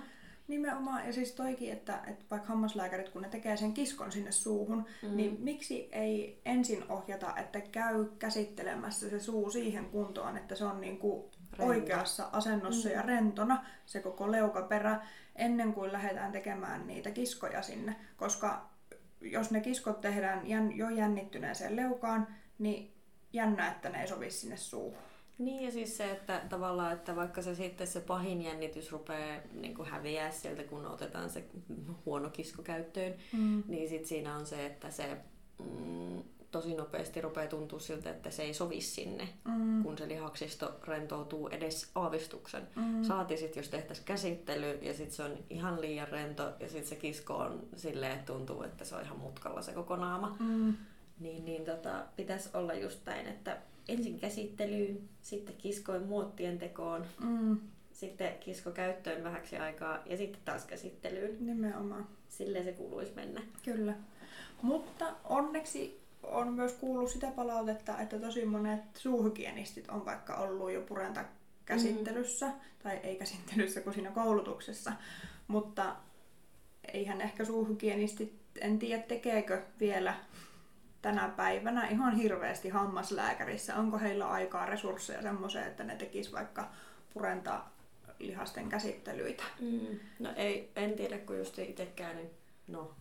Nimenomaan, 0.48 1.06
ja 1.06 1.12
siis 1.12 1.32
toikin, 1.32 1.72
että, 1.72 2.00
että 2.06 2.24
vaikka 2.30 2.48
hammaslääkärit, 2.48 3.08
kun 3.08 3.22
ne 3.22 3.28
tekee 3.28 3.56
sen 3.56 3.74
kiskon 3.74 4.12
sinne 4.12 4.32
suuhun, 4.32 4.84
mm. 5.02 5.16
niin 5.16 5.36
miksi 5.40 5.88
ei 5.92 6.40
ensin 6.44 6.84
ohjata, 6.88 7.36
että 7.36 7.60
käy 7.60 8.04
käsittelemässä 8.18 9.10
se 9.10 9.20
suu 9.20 9.50
siihen 9.50 9.84
kuntoon, 9.84 10.36
että 10.36 10.54
se 10.54 10.64
on 10.64 10.80
niin 10.80 10.98
kuin 10.98 11.24
oikeassa 11.58 12.28
asennossa 12.32 12.88
mm. 12.88 12.94
ja 12.94 13.02
rentona 13.02 13.64
se 13.86 14.00
koko 14.00 14.30
leukaperä, 14.30 15.06
ennen 15.36 15.72
kuin 15.72 15.92
lähdetään 15.92 16.32
tekemään 16.32 16.86
niitä 16.86 17.10
kiskoja 17.10 17.62
sinne. 17.62 17.96
Koska 18.16 18.69
jos 19.20 19.50
ne 19.50 19.60
kiskot 19.60 20.00
tehdään 20.00 20.42
jo 20.76 20.88
jännittyneeseen 20.88 21.76
leukaan, 21.76 22.26
niin 22.58 22.94
jännä, 23.32 23.70
että 23.70 23.88
ne 23.88 24.00
ei 24.00 24.08
sovi 24.08 24.30
sinne 24.30 24.56
suuhun. 24.56 24.98
Niin 25.38 25.64
ja 25.64 25.70
siis 25.70 25.96
se, 25.96 26.10
että 26.10 26.42
tavallaan, 26.48 26.92
että 26.92 27.16
vaikka 27.16 27.42
se 27.42 27.54
sitten 27.54 27.86
se 27.86 28.00
pahin 28.00 28.42
jännitys 28.42 28.92
rupeaa 28.92 29.40
niin 29.52 29.74
kuin 29.74 29.88
häviää 29.88 30.30
sieltä, 30.30 30.64
kun 30.64 30.86
otetaan 30.86 31.30
se 31.30 31.44
huono 32.06 32.30
kisko 32.30 32.62
käyttöön, 32.62 33.14
mm. 33.32 33.62
niin 33.68 33.88
sitten 33.88 34.08
siinä 34.08 34.36
on 34.36 34.46
se, 34.46 34.66
että 34.66 34.90
se 34.90 35.16
mm, 35.58 36.22
tosi 36.50 36.74
nopeasti 36.74 37.20
rupeaa 37.20 37.46
tuntua 37.46 37.78
siltä, 37.78 38.10
että 38.10 38.30
se 38.30 38.42
ei 38.42 38.54
sovi 38.54 38.80
sinne, 38.80 39.28
mm. 39.44 39.82
kun 39.82 39.98
se 39.98 40.08
lihaksisto 40.08 40.80
rentoutuu 40.84 41.48
edes 41.48 41.90
aavistuksen. 41.94 42.68
Mm. 42.76 43.04
Saati 43.04 43.36
sitten, 43.36 43.60
jos 43.60 43.68
tehtäisiin 43.68 44.06
käsittely 44.06 44.78
ja 44.82 44.94
sitten 44.94 45.16
se 45.16 45.22
on 45.22 45.38
ihan 45.50 45.80
liian 45.80 46.08
rento 46.08 46.52
ja 46.60 46.68
sitten 46.68 46.86
se 46.86 46.96
kisko 46.96 47.36
on 47.36 47.68
silleen, 47.76 48.12
että 48.12 48.32
tuntuu, 48.32 48.62
että 48.62 48.84
se 48.84 48.96
on 48.96 49.02
ihan 49.02 49.18
mutkalla 49.18 49.62
se 49.62 49.72
koko 49.72 49.96
naama. 49.96 50.36
Mm. 50.40 50.74
Niin, 51.20 51.44
niin 51.44 51.64
tota, 51.64 52.04
pitäisi 52.16 52.48
olla 52.54 52.74
just 52.74 53.06
näin, 53.06 53.26
että 53.26 53.58
ensin 53.88 54.20
käsittelyyn, 54.20 55.08
sitten 55.22 55.56
kiskoin 55.56 56.02
muottien 56.02 56.58
tekoon, 56.58 57.06
mm. 57.24 57.60
sitten 57.92 58.38
kisko 58.38 58.70
käyttöön 58.70 59.24
vähäksi 59.24 59.56
aikaa 59.56 59.98
ja 60.06 60.16
sitten 60.16 60.42
taas 60.44 60.64
käsittelyyn. 60.64 61.46
Nimenomaan. 61.46 62.06
Silleen 62.28 62.64
se 62.64 62.72
kuuluisi 62.72 63.12
mennä. 63.16 63.42
Kyllä. 63.64 63.94
Mutta 64.62 65.14
onneksi 65.24 65.99
on 66.22 66.52
myös 66.52 66.72
kuullut 66.72 67.10
sitä 67.10 67.30
palautetta, 67.30 67.98
että 67.98 68.18
tosi 68.18 68.44
monet 68.44 68.80
suuhygienistit 68.96 69.88
on 69.88 70.04
vaikka 70.04 70.34
ollut 70.34 70.72
jo 70.72 70.80
purenta 70.80 71.24
käsittelyssä, 71.64 72.46
mm. 72.46 72.52
tai 72.82 73.00
ei 73.02 73.16
käsittelyssä 73.16 73.80
kuin 73.80 73.94
siinä 73.94 74.10
koulutuksessa, 74.10 74.92
mutta 75.48 75.96
eihän 76.92 77.20
ehkä 77.20 77.44
suuhygienistit, 77.44 78.40
en 78.60 78.78
tiedä 78.78 79.02
tekeekö 79.02 79.62
vielä 79.80 80.14
tänä 81.02 81.32
päivänä 81.36 81.88
ihan 81.88 82.16
hirveästi 82.16 82.68
hammaslääkärissä. 82.68 83.76
Onko 83.76 83.98
heillä 83.98 84.28
aikaa, 84.28 84.66
resursseja 84.66 85.22
semmoiseen, 85.22 85.66
että 85.66 85.84
ne 85.84 85.96
tekis 85.96 86.32
vaikka 86.32 86.70
purenta 87.14 87.64
lihasten 88.18 88.68
käsittelyitä? 88.68 89.42
Mm. 89.60 89.98
No 90.18 90.32
ei, 90.36 90.72
en 90.76 90.92
tiedä, 90.92 91.18
kun 91.18 91.38
just 91.38 91.58
itse 91.58 91.86
käynyt, 91.86 92.32
no 92.68 92.94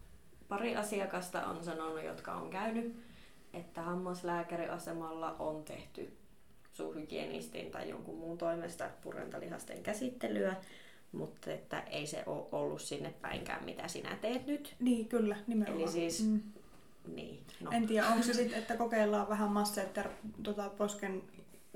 pari 0.48 0.76
asiakasta 0.76 1.46
on 1.46 1.64
sanonut, 1.64 2.04
jotka 2.04 2.34
on 2.34 2.50
käynyt, 2.50 3.09
että 3.54 3.82
hammaslääkäriasemalla 3.82 5.36
on 5.40 5.64
tehty 5.64 6.18
suuhygienistin 6.74 7.72
tai 7.72 7.90
jonkun 7.90 8.18
muun 8.18 8.38
toimesta 8.38 8.90
purentalihasten 9.02 9.84
käsittelyä, 9.84 10.56
mutta 11.12 11.52
että 11.52 11.80
ei 11.80 12.08
se 12.08 12.24
ole 12.26 12.48
ollut 12.52 12.82
sinne 12.82 13.14
päinkään, 13.22 13.66
mitä 13.66 13.88
sinä 13.88 14.18
teet 14.22 14.48
nyt. 14.48 14.76
Niin, 14.80 15.08
kyllä, 15.08 15.38
nimenomaan. 15.48 15.84
Eli 15.84 15.92
siis 15.92 16.24
mm. 16.24 16.42
Niin, 17.16 17.40
no. 17.62 17.72
En 17.72 17.88
tiedä, 17.88 18.08
onko 18.08 18.24
se 18.24 18.34
sitten, 18.34 18.60
että 18.60 18.78
kokeillaan 18.78 19.30
vähän 19.30 19.52
masseetter 19.52 20.10
tota, 20.44 20.70
posken 20.70 21.24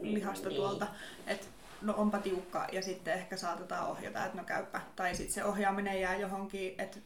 lihasta 0.01 0.49
niin. 0.49 0.55
tuolta, 0.55 0.87
että 1.27 1.47
no 1.81 1.93
onpa 1.97 2.19
tiukka 2.19 2.67
ja 2.71 2.81
sitten 2.81 3.13
ehkä 3.13 3.37
saatetaan 3.37 3.87
ohjata, 3.87 4.25
että 4.25 4.37
no 4.37 4.43
käypä. 4.43 4.81
Tai 4.95 5.15
sitten 5.15 5.33
se 5.33 5.43
ohjaaminen 5.43 6.01
jää 6.01 6.15
johonkin, 6.15 6.75
että 6.77 6.99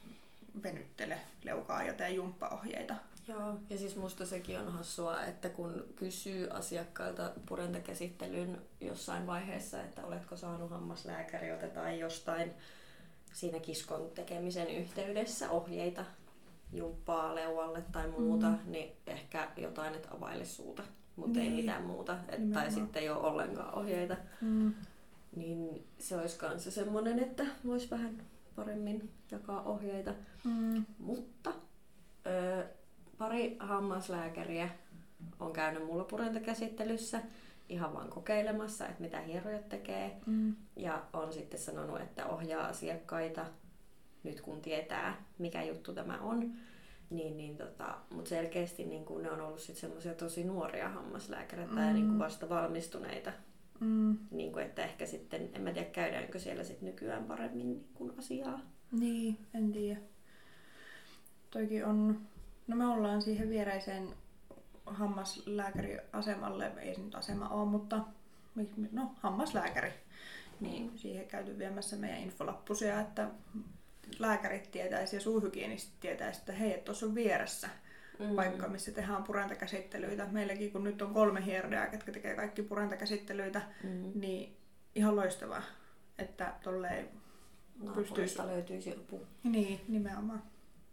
venyttele 0.64 1.18
leukaa 1.44 1.84
ja 1.84 1.94
tee 1.94 2.10
jumppaohjeita. 2.10 2.96
Joo, 3.28 3.60
ja 3.70 3.78
siis 3.78 3.96
musta 3.96 4.26
sekin 4.26 4.60
on 4.60 4.72
hassua, 4.72 5.24
että 5.24 5.50
kun 5.50 5.84
kysyy 5.96 6.50
asiakkailta 6.50 7.32
purentakäsittelyn 7.46 8.62
jossain 8.82 9.28
vaiheessa, 9.28 9.82
että 9.82 10.06
oletko 10.06 10.38
saanut 10.38 10.72
hammaslääkäriltä 10.72 11.68
tai 11.68 12.00
jostain 12.00 12.52
siinä 13.34 13.60
kiskon 13.60 14.12
tekemisen 14.16 14.68
yhteydessä 14.68 15.50
ohjeita 15.50 16.06
jumppaa 16.74 17.36
leualle 17.36 17.84
tai 17.92 18.08
muuta, 18.08 18.50
mm. 18.50 18.72
niin 18.72 18.92
ehkä 19.08 19.52
jotain, 19.58 19.96
että 19.96 20.10
availe 20.12 20.46
suuta, 20.46 20.84
mutta 21.16 21.40
niin. 21.40 21.52
ei 21.52 21.58
mitään 21.58 21.84
muuta. 21.84 22.18
Et, 22.30 22.52
tai 22.52 22.72
sitten 22.72 23.02
ei 23.02 23.10
ole 23.10 23.28
ollenkaan 23.28 23.76
ohjeita. 23.76 24.18
Mm. 24.42 24.74
Niin 25.36 25.88
se 26.00 26.18
olisi 26.18 26.38
kanssa 26.38 26.72
semmoinen, 26.72 27.20
että 27.20 27.46
voisi 27.66 27.90
vähän 27.90 28.22
paremmin 28.56 29.12
jakaa 29.32 29.62
ohjeita. 29.62 30.14
Mm. 30.44 30.86
Mutta 31.00 31.54
ö, 32.26 32.66
pari 33.18 33.58
hammaslääkäriä 33.60 34.70
on 35.40 35.54
käynyt 35.54 35.86
mulla 35.86 36.04
purentakäsittelyssä 36.04 37.22
ihan 37.70 37.94
vaan 37.94 38.10
kokeilemassa, 38.10 38.88
että 38.88 39.02
mitä 39.02 39.22
hierojat 39.22 39.70
tekee. 39.70 40.18
Mm. 40.26 40.56
Ja 40.76 41.04
on 41.14 41.34
sitten 41.34 41.60
sanonut, 41.60 42.02
että 42.02 42.26
ohjaa 42.26 42.68
asiakkaita 42.68 43.46
nyt 44.24 44.42
kun 44.42 44.62
tietää, 44.62 45.26
mikä 45.38 45.64
juttu 45.64 45.94
tämä 45.94 46.20
on. 46.22 46.54
Niin, 47.10 47.38
niin 47.38 47.58
tota, 47.58 47.98
mutta 48.10 48.30
selkeästi 48.30 48.86
niin 48.86 49.06
kun 49.06 49.24
ne 49.24 49.32
on 49.32 49.42
ollut 49.42 49.60
sitten 49.60 49.82
semmoisia 49.82 50.14
tosi 50.14 50.44
nuoria 50.44 50.90
hammaslääkäreitä 50.90 51.72
mm. 51.72 51.78
tai 51.78 51.94
niin 51.94 52.08
kuin 52.08 52.20
vasta 52.20 52.50
valmistuneita. 52.50 53.32
Mm. 53.80 54.18
Niin 54.32 54.52
kuin, 54.52 54.66
että 54.66 54.84
ehkä 54.84 55.06
sitten, 55.06 55.50
en 55.54 55.62
mä 55.62 55.72
tiedä 55.72 55.90
käydäänkö 55.90 56.40
siellä 56.40 56.64
sitten 56.64 56.86
nykyään 56.86 57.24
paremmin 57.24 57.68
niin 57.68 57.88
kuin 57.94 58.14
asiaa. 58.20 58.60
Niin, 58.92 59.38
en 59.54 59.72
tiedä. 59.72 60.00
Toikin 61.52 61.86
on, 61.86 62.22
no 62.68 62.76
me 62.76 62.88
ollaan 62.88 63.22
siihen 63.22 63.50
viereiseen 63.50 64.14
hammaslääkäriasemalle, 64.86 66.72
ei 66.78 66.96
se 66.96 67.02
nyt 67.02 67.16
asema 67.16 67.50
ole, 67.50 67.66
mutta 67.66 68.00
no 68.92 69.12
hammaslääkäri. 69.20 69.94
Niin 70.60 70.92
siihen 70.96 71.28
käyty 71.28 71.58
viemässä 71.58 71.96
meidän 71.96 72.20
infolappusia, 72.20 73.00
että 73.00 73.30
lääkärit 74.20 74.72
tietäisi 74.72 75.16
ja 75.16 75.22
suuhygienistit 75.22 76.00
tietäisi, 76.00 76.40
että 76.40 76.54
hei, 76.54 76.82
tuossa 76.82 77.06
on 77.06 77.16
vieressä 77.16 77.70
mm. 78.20 78.36
paikka, 78.36 78.68
missä 78.68 78.92
tehdään 78.92 79.24
purentakäsittelyitä. 79.24 80.28
Meilläkin, 80.32 80.72
kun 80.72 80.84
nyt 80.84 81.02
on 81.02 81.14
kolme 81.14 81.46
hierdeaa, 81.46 81.88
ketkä 81.88 82.12
tekee 82.12 82.36
kaikki 82.36 82.64
purentakäsittelyitä, 82.64 83.62
mm. 83.84 84.12
niin 84.16 84.58
ihan 84.96 85.16
loistavaa, 85.16 85.64
että 86.18 86.54
tolleen 86.64 87.10
pystyisi... 87.96 88.38
löytyisi 88.38 88.90
joku. 88.90 89.28
Niin, 89.44 89.82
nimenomaan. 89.88 90.44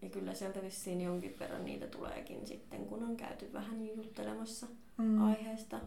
Ja 0.04 0.10
kyllä 0.10 0.34
sieltä 0.34 0.62
vissiin 0.62 1.00
jonkin 1.00 1.38
verran 1.38 1.64
niitä 1.64 1.86
tuleekin 1.86 2.46
sitten, 2.46 2.86
kun 2.86 3.02
on 3.04 3.16
käyty 3.16 3.52
vähän 3.52 3.86
juttelemassa 3.96 4.66
Mm. 4.98 5.22
aiheesta. 5.24 5.80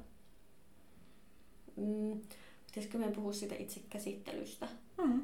Mm. 1.76 2.22
Pitäisikö 2.68 2.98
meidän 2.98 3.16
puhua 3.16 3.34
siitä 3.34 3.56
itse 3.56 3.80
käsittelystä? 3.90 4.68
Mm. 4.98 5.22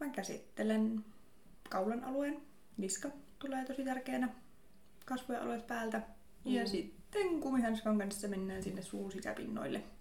Mä 0.00 0.08
käsittelen 0.08 1.04
kaulan 1.70 2.04
alueen. 2.04 2.40
Niska 2.76 3.10
tulee 3.38 3.64
tosi 3.64 3.84
tärkeänä 3.84 4.28
kasvojen 5.04 5.42
alueet 5.42 5.66
päältä. 5.66 5.98
Mm. 6.44 6.52
Ja 6.52 6.66
sitten 6.68 7.40
kumihanskan 7.40 7.98
kanssa 7.98 8.28
mennään 8.28 8.62
sinne 8.62 8.82
suusikäpinnoille 8.82 9.78
vähän 9.78 9.99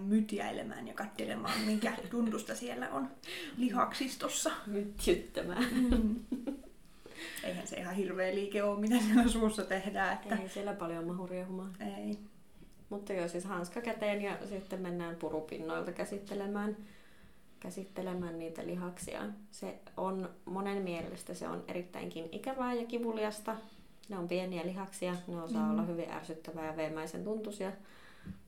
mytiäilemään 0.00 0.88
ja 0.88 0.94
katselemaan, 0.94 1.60
minkä 1.60 1.92
tuntusta 2.10 2.54
siellä 2.54 2.88
on 2.90 3.08
lihaksistossa. 3.56 4.50
Mytjyttämään. 4.66 5.66
Mm. 5.72 6.16
Eihän 7.44 7.66
se 7.66 7.76
ihan 7.76 7.94
hirveä 7.94 8.34
liike 8.34 8.62
ole, 8.62 8.80
mitä 8.80 8.98
siellä 9.00 9.28
suussa 9.28 9.64
tehdään. 9.64 10.14
Että... 10.14 10.36
Ei 10.36 10.48
siellä 10.48 10.72
paljon 10.72 11.06
mahu 11.06 11.26
riehumaan. 11.26 11.76
Ei. 11.80 12.18
Mutta 12.88 13.12
joo, 13.12 13.28
siis 13.28 13.44
hanska 13.44 13.80
käteen 13.80 14.22
ja 14.22 14.38
sitten 14.48 14.80
mennään 14.80 15.16
purupinnoilta 15.16 15.92
käsittelemään, 15.92 16.76
käsittelemään 17.60 18.38
niitä 18.38 18.66
lihaksia. 18.66 19.22
Se 19.50 19.78
on 19.96 20.30
monen 20.44 20.82
mielestä 20.82 21.34
se 21.34 21.48
on 21.48 21.64
erittäinkin 21.68 22.28
ikävää 22.32 22.74
ja 22.74 22.86
kivuliasta. 22.86 23.56
Ne 24.08 24.18
on 24.18 24.28
pieniä 24.28 24.66
lihaksia, 24.66 25.16
ne 25.26 25.42
osaa 25.42 25.64
mm. 25.64 25.70
olla 25.70 25.82
hyvin 25.82 26.10
ärsyttävää 26.10 26.66
ja 26.66 26.76
veemäisen 26.76 27.24
tuntuisia. 27.24 27.72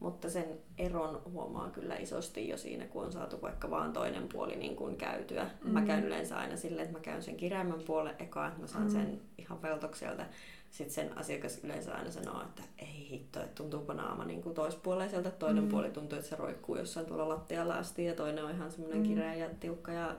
Mutta 0.00 0.30
sen 0.30 0.58
eron 0.78 1.22
huomaa 1.32 1.70
kyllä 1.70 1.96
isosti 1.96 2.48
jo 2.48 2.56
siinä, 2.56 2.86
kun 2.86 3.04
on 3.04 3.12
saatu 3.12 3.42
vaikka 3.42 3.70
vaan 3.70 3.92
toinen 3.92 4.28
puoli 4.32 4.56
niin 4.56 4.76
kuin 4.76 4.96
käytyä. 4.96 5.50
Mm. 5.64 5.70
Mä 5.70 5.82
käyn 5.82 6.04
yleensä 6.04 6.38
aina 6.38 6.56
silleen, 6.56 6.84
että 6.84 6.98
mä 6.98 7.02
käyn 7.02 7.22
sen 7.22 7.36
kirjaimen 7.36 7.82
puolen 7.86 8.14
eka, 8.18 8.46
että 8.46 8.60
mä 8.60 8.66
saan 8.66 8.84
mm. 8.84 8.90
sen 8.90 9.20
ihan 9.38 9.62
veltokselta. 9.62 10.26
Sitten 10.70 10.94
sen 10.94 11.18
asiakas 11.18 11.64
yleensä 11.64 11.94
aina 11.94 12.10
sanoo, 12.10 12.42
että 12.42 12.62
ei 12.78 13.08
hitto, 13.10 13.40
että 13.40 13.54
tuntuupa 13.54 13.94
naama 13.94 14.24
niin 14.24 14.42
kuin 14.42 14.54
toispuoleiselta. 14.54 15.30
Toinen 15.30 15.64
mm. 15.64 15.70
puoli 15.70 15.90
tuntuu, 15.90 16.18
että 16.18 16.30
se 16.30 16.36
roikkuu 16.36 16.76
jossain 16.76 17.06
tuolla 17.06 17.28
lattialla 17.28 17.74
asti 17.74 18.04
ja 18.04 18.14
toinen 18.14 18.44
on 18.44 18.50
ihan 18.50 18.70
semmoinen 18.70 18.98
mm. 18.98 19.08
kireä 19.08 19.34
ja 19.34 19.50
tiukka 19.60 19.92
ja 19.92 20.16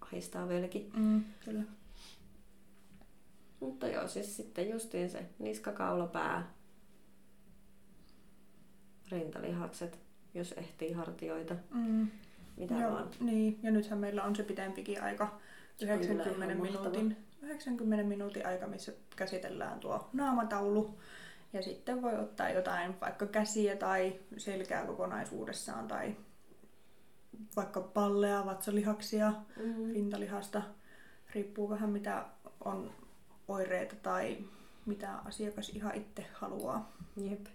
ahistaa 0.00 0.48
vieläkin. 0.48 0.90
Mm, 0.96 1.24
kyllä. 1.44 1.62
Mutta 3.60 3.88
joo, 3.88 4.08
siis 4.08 4.36
sitten 4.36 4.70
justiin 4.70 5.10
se 5.10 5.26
niskakaula, 5.38 6.06
pää, 6.06 6.52
rintalihakset, 9.10 9.98
jos 10.34 10.52
ehtii 10.52 10.92
hartioita, 10.92 11.56
Mm. 11.70 12.08
mitä 12.56 12.74
Joo, 12.74 12.92
vaan. 12.92 13.10
Niin, 13.20 13.58
ja 13.62 13.70
nythän 13.70 13.98
meillä 13.98 14.22
on 14.24 14.36
se 14.36 14.42
pitempikin 14.42 15.02
aika, 15.02 15.38
Se 15.76 15.92
on 15.92 15.98
kyllä 15.98 16.12
90 16.24 16.44
ihan 16.54 16.62
minuutin, 16.72 17.16
90 17.42 18.04
minuutin 18.08 18.46
aika, 18.46 18.66
missä 18.66 18.92
käsitellään 19.16 19.80
tuo 19.80 20.08
naamataulu. 20.12 20.98
Ja 21.52 21.62
sitten 21.62 22.02
voi 22.02 22.14
ottaa 22.18 22.50
jotain, 22.50 23.00
vaikka 23.00 23.26
käsiä 23.26 23.76
tai 23.76 24.18
selkää 24.36 24.86
kokonaisuudessaan 24.86 25.88
tai 25.88 26.16
vaikka 27.56 27.80
pallea, 27.80 28.46
vatsalihaksia, 28.46 29.32
Mm. 29.56 29.92
rintalihasta. 29.92 30.62
Riippuu 31.34 31.70
vähän 31.70 31.90
mitä 31.90 32.24
on 32.64 32.90
oireita 33.48 33.96
tai 33.96 34.36
mitä 34.86 35.12
asiakas 35.24 35.68
ihan 35.68 35.94
itse 35.94 36.26
haluaa. 36.32 36.92
Jep. 37.16 37.46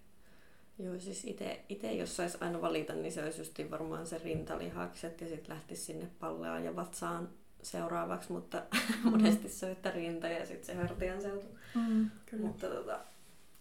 Joo, 0.80 1.00
siis 1.00 1.26
itse 1.70 1.94
jos 1.94 2.16
sais 2.16 2.38
aina 2.42 2.62
valita, 2.62 2.94
niin 2.94 3.12
se 3.12 3.24
olisi 3.24 3.42
justiin 3.42 3.72
varmaan 3.72 4.08
se 4.08 4.18
rintalihakset 4.24 5.22
ja 5.22 5.28
sitten 5.28 5.56
lähtisi 5.56 5.82
sinne 5.84 6.08
palleaan 6.20 6.64
ja 6.66 6.76
vatsaan 6.76 7.30
seuraavaksi, 7.62 8.32
mutta 8.32 8.64
Mm. 9.04 9.10
monesti 9.12 9.50
se 9.50 9.66
on 9.66 9.72
että 9.72 9.92
rinta 9.92 10.28
ja 10.28 10.46
sitten 10.46 10.66
se 10.66 10.74
hartian 10.82 11.22
seutu. 11.22 11.48
Mm, 11.76 12.10
kyllä. 12.26 12.48
Mutta 12.48 12.68
tota, 12.68 13.00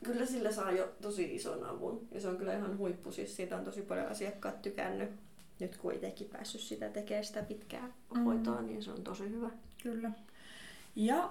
kyllä 0.04 0.26
sillä 0.26 0.52
saa 0.52 0.70
jo 0.72 0.92
tosi 1.02 1.34
ison 1.34 1.64
avun 1.64 2.08
ja 2.12 2.20
se 2.20 2.28
on 2.28 2.36
kyllä 2.36 2.54
ihan 2.56 2.78
huippu, 2.78 3.12
siis 3.12 3.36
siitä 3.36 3.56
on 3.56 3.64
tosi 3.64 3.82
paljon 3.82 4.08
asiakkaat 4.08 4.62
tykännyt. 4.62 5.10
Nyt 5.60 5.76
kun 5.76 5.92
itsekin 5.94 6.28
päässyt 6.28 6.60
sitä 6.60 6.88
tekemään 6.88 7.24
sitä 7.24 7.42
pitkää 7.42 7.88
Mm. 8.14 8.24
hoitoa, 8.24 8.62
niin 8.62 8.82
se 8.82 8.90
on 8.90 9.02
tosi 9.02 9.30
hyvä. 9.30 9.50
Kyllä. 9.82 10.10
Ja 10.96 11.30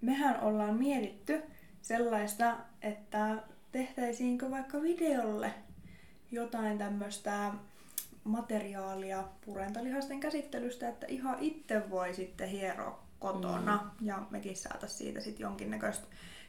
mehän 0.00 0.40
ollaan 0.40 0.74
mietitty 0.74 1.42
sellaista, 1.82 2.56
että 2.82 3.42
tehtäisiinkö 3.74 4.50
vaikka 4.50 4.82
videolle 4.82 5.54
jotain 6.30 6.78
tämmöistä 6.78 7.52
materiaalia 8.24 9.24
purentalihasten 9.44 10.20
käsittelystä, 10.20 10.88
että 10.88 11.06
ihan 11.06 11.36
itse 11.40 11.90
voi 11.90 12.14
sitten 12.14 12.48
hieroa 12.48 13.04
kotona 13.18 13.76
mm. 13.76 14.06
ja 14.06 14.22
mekin 14.30 14.56
saataisiin 14.56 14.98
siitä 14.98 15.20
sitten 15.20 15.42
jonkinnäköistä 15.42 16.06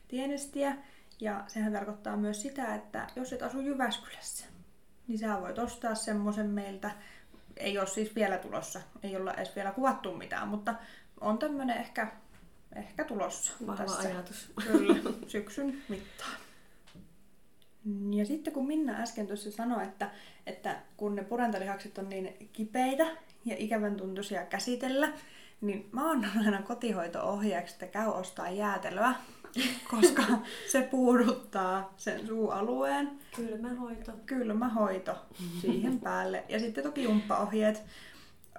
tienestiä. 0.07 0.77
Ja 1.21 1.43
sehän 1.47 1.73
tarkoittaa 1.73 2.17
myös 2.17 2.41
sitä, 2.41 2.75
että 2.75 3.07
jos 3.15 3.33
et 3.33 3.41
asu 3.41 3.59
Jyväskylässä, 3.59 4.45
niin 5.07 5.19
sä 5.19 5.41
voit 5.41 5.59
ostaa 5.59 5.95
semmoisen 5.95 6.49
meiltä. 6.49 6.91
Ei 7.57 7.77
ole 7.77 7.87
siis 7.87 8.15
vielä 8.15 8.37
tulossa, 8.37 8.81
ei 9.03 9.15
olla 9.15 9.33
edes 9.33 9.55
vielä 9.55 9.71
kuvattu 9.71 10.15
mitään, 10.15 10.47
mutta 10.47 10.75
on 11.21 11.37
tämmöinen 11.37 11.77
ehkä, 11.77 12.11
ehkä 12.75 13.03
tulossa 13.03 13.53
Vahva 13.67 13.83
tässä. 13.83 14.09
ajatus. 14.09 14.53
Kyllä, 14.63 14.95
syksyn 15.27 15.81
mittaan. 15.89 16.44
Ja 18.13 18.25
sitten 18.25 18.53
kun 18.53 18.67
Minna 18.67 18.93
äsken 18.93 19.27
tuossa 19.27 19.51
sanoi, 19.51 19.83
että, 19.83 20.11
että 20.45 20.75
kun 20.97 21.15
ne 21.15 21.23
purentalihakset 21.23 21.97
on 21.97 22.09
niin 22.09 22.49
kipeitä 22.53 23.05
ja 23.45 23.55
ikävän 23.57 23.95
tuntuisia 23.95 24.45
käsitellä, 24.45 25.13
niin 25.61 25.89
mä 25.91 26.09
annan 26.09 26.31
aina 26.45 26.61
kotihoito-ohjeeksi, 26.61 27.73
että 27.73 27.87
käy 27.87 28.07
ostaa 28.07 28.49
jäätelöä, 28.49 29.13
koska 29.91 30.23
se 30.71 30.81
puuduttaa 30.81 31.93
sen 31.97 32.27
suualueen. 32.27 33.19
Kylmä 33.35 33.73
hoito. 33.73 34.11
Kylmä 34.25 34.69
hoito 34.69 35.15
siihen 35.61 35.99
päälle. 35.99 36.43
Ja 36.49 36.59
sitten 36.59 36.83
toki 36.83 37.03
jumppaohjeet. 37.03 37.83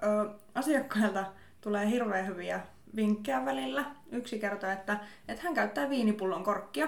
Ö, 0.03 0.29
asiakkailta 0.55 1.25
tulee 1.61 1.89
hirveän 1.89 2.27
hyviä 2.27 2.59
vinkkejä 2.95 3.45
välillä. 3.45 3.85
Yksi 4.11 4.39
kertoo, 4.39 4.69
että, 4.69 4.99
että 5.27 5.43
hän 5.43 5.53
käyttää 5.53 5.89
viinipullon 5.89 6.43
korkkia. 6.43 6.87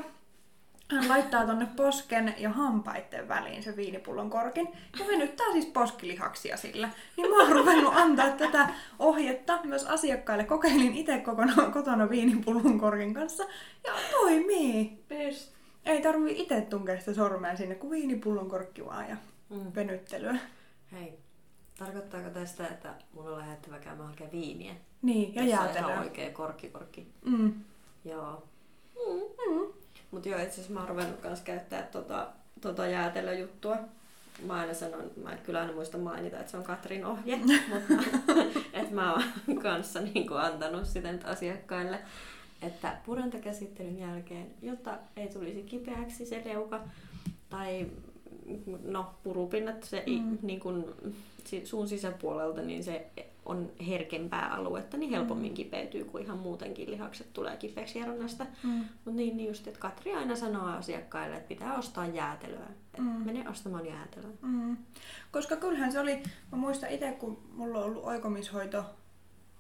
Hän 0.91 1.10
laittaa 1.10 1.45
tonne 1.45 1.67
posken 1.75 2.36
ja 2.38 2.49
hampaiden 2.49 3.28
väliin 3.28 3.63
sen 3.63 3.75
viinipullon 3.75 4.30
korkin 4.30 4.67
ja 4.99 5.08
venyttää 5.08 5.52
siis 5.52 5.65
poskilihaksia 5.65 6.58
sillä. 6.58 6.89
Niin 7.17 7.30
mä 7.30 7.36
oon 7.43 7.52
ruvennut 7.52 7.93
antaa 7.95 8.30
tätä 8.30 8.69
ohjetta 8.99 9.60
myös 9.63 9.86
asiakkaille. 9.86 10.43
Kokeilin 10.43 10.95
itse 10.95 11.19
kotona, 11.19 11.54
kotona 11.73 12.10
viinipullon 12.10 12.80
korkin 12.80 13.13
kanssa 13.13 13.43
ja 13.88 13.93
toimii. 14.12 15.04
Best. 15.08 15.54
Ei 15.86 16.02
tarvii 16.02 16.41
itse 16.41 16.62
tunkea 16.62 16.99
sitä 16.99 17.13
sormea 17.13 17.58
sinne, 17.58 17.75
kun 17.75 17.89
viinipullon 17.91 18.49
korkki 18.49 18.86
vaan 18.86 19.10
ja 19.10 19.15
Mm. 19.49 19.71
venyttelyä. 19.75 20.36
Hei, 20.91 21.19
tarkoittaako 21.80 22.30
tästä, 22.30 22.67
että 22.67 22.93
mun 23.13 23.28
on 23.28 23.38
lähdettävä 23.38 23.80
käymään 23.80 24.10
hakemaan 24.10 24.32
viiniä? 24.32 24.73
Niin, 25.02 25.36
ja 25.36 25.43
Jossa 25.43 25.62
on 25.62 25.65
ihan 25.69 25.75
jäätelöä. 25.75 25.99
oikea 26.02 26.30
korkki, 26.32 26.69
korkki. 26.69 27.08
Mm. 27.25 27.54
Joo. 28.06 28.43
Mm. 28.95 29.73
Mutta 30.12 30.30
joo, 30.30 30.39
itse 30.39 30.54
asiassa 30.54 30.74
mä 30.74 30.80
oon 30.80 30.89
ruvennut 30.89 31.19
kans 31.19 31.41
käyttää 31.41 31.84
tota, 31.84 32.28
tota 32.62 32.88
jäätelöjuttua. 32.88 33.78
Mä 34.45 34.54
aina 34.54 34.74
sanon, 34.74 35.12
mä 35.24 35.32
en 35.32 35.39
kyllä 35.39 35.60
aina 35.60 35.74
muista 35.74 35.98
mainita, 35.98 36.39
että 36.39 36.52
se 36.52 36.58
on 36.58 36.63
Katrin 36.63 37.06
ohje, 37.06 37.39
mutta 37.69 37.93
että 38.74 38.95
mä 38.95 39.13
oon 39.13 39.24
kanssa 39.62 40.02
niin 40.02 40.28
kuin 40.28 40.39
antanut 40.39 40.86
sitä 40.86 41.12
nyt 41.12 41.26
asiakkaille, 41.26 42.00
että 42.62 42.98
purentakäsittelyn 43.06 44.00
jälkeen, 44.00 44.48
jotta 44.62 44.98
ei 45.15 45.28
tulisi 45.28 45.63
kipeäksi 45.63 46.26
se 46.26 46.41
leuka, 46.45 46.80
tai 47.50 47.88
no, 48.84 49.06
purupinnat 49.24 49.84
se 49.84 50.04
mm. 50.08 50.38
niin 50.42 50.60
kun, 50.60 50.96
suun 51.64 51.88
sisäpuolelta, 51.88 52.62
niin 52.62 52.84
se 52.84 53.08
on 53.46 53.72
herkempää 53.88 54.54
aluetta, 54.54 54.98
niin 54.98 55.12
helpommin 55.12 55.52
mm. 55.52 55.56
kipeytyy 55.56 56.04
kuin 56.04 56.24
ihan 56.24 56.38
muutenkin 56.38 56.92
lihakset 56.92 57.34
tulee 57.34 57.58
kipeäksi 57.58 57.96
hieronnasta. 57.96 58.46
Mm. 58.64 58.70
Mutta 59.06 59.12
niin, 59.12 59.38
niin 59.38 59.48
just, 59.48 59.68
että 59.68 59.80
Katri 59.80 60.14
aina 60.14 60.36
sanoo 60.36 60.68
asiakkaille, 60.68 61.36
että 61.36 61.48
pitää 61.48 61.78
ostaa 61.78 62.06
jäätelöä. 62.06 62.68
Mm. 62.98 63.06
Mene 63.06 63.50
ostamaan 63.50 63.86
jäätelöä. 63.86 64.32
Mm. 64.42 64.78
Koska 65.32 65.56
kyllähän 65.56 65.92
se 65.92 66.00
oli, 66.00 66.24
mä 66.52 66.58
muistan 66.58 66.90
itse 66.90 67.12
kun 67.12 67.38
mulla 67.56 67.80
on 67.80 67.86
ollut 67.86 68.06
oikomishoito 68.06 68.86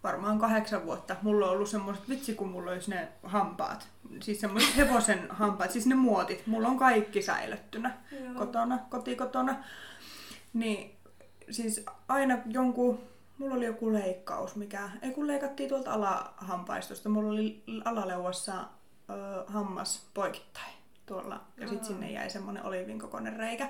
varmaan 0.03 0.39
kahdeksan 0.39 0.85
vuotta. 0.85 1.15
Mulla 1.21 1.45
on 1.45 1.51
ollut 1.51 1.69
semmoiset, 1.69 2.09
vitsi 2.09 2.35
kun 2.35 2.47
mulla 2.47 2.71
olisi 2.71 2.91
ne 2.91 3.07
hampaat. 3.23 3.87
Siis 4.21 4.41
semmoiset 4.41 4.77
hevosen 4.77 5.27
hampaat, 5.29 5.71
siis 5.71 5.85
ne 5.85 5.95
muotit. 5.95 6.47
Mulla 6.47 6.67
on 6.67 6.77
kaikki 6.77 7.21
säilyttynä 7.21 7.97
Joo. 8.11 8.33
kotona, 8.33 8.79
kotikotona. 8.89 9.55
Niin 10.53 10.95
siis 11.49 11.85
aina 12.07 12.37
jonkun 12.45 12.99
mulla 13.39 13.55
oli 13.55 13.65
joku 13.65 13.93
leikkaus, 13.93 14.55
mikä, 14.55 14.89
ei 15.01 15.11
kun 15.11 15.27
leikattiin 15.27 15.69
tuolta 15.69 15.93
alahampaistosta, 15.93 17.09
mulla 17.09 17.31
oli 17.31 17.63
alaleuassa 17.85 18.53
ö, 19.09 19.43
hammas 19.47 20.07
poikittain 20.13 20.73
tuolla, 21.05 21.41
ja 21.57 21.67
sitten 21.67 21.87
sinne 21.87 22.11
jäi 22.11 22.29
semmonen 22.29 22.65
olivin 22.65 22.99
kokoinen 22.99 23.35
reikä. 23.35 23.69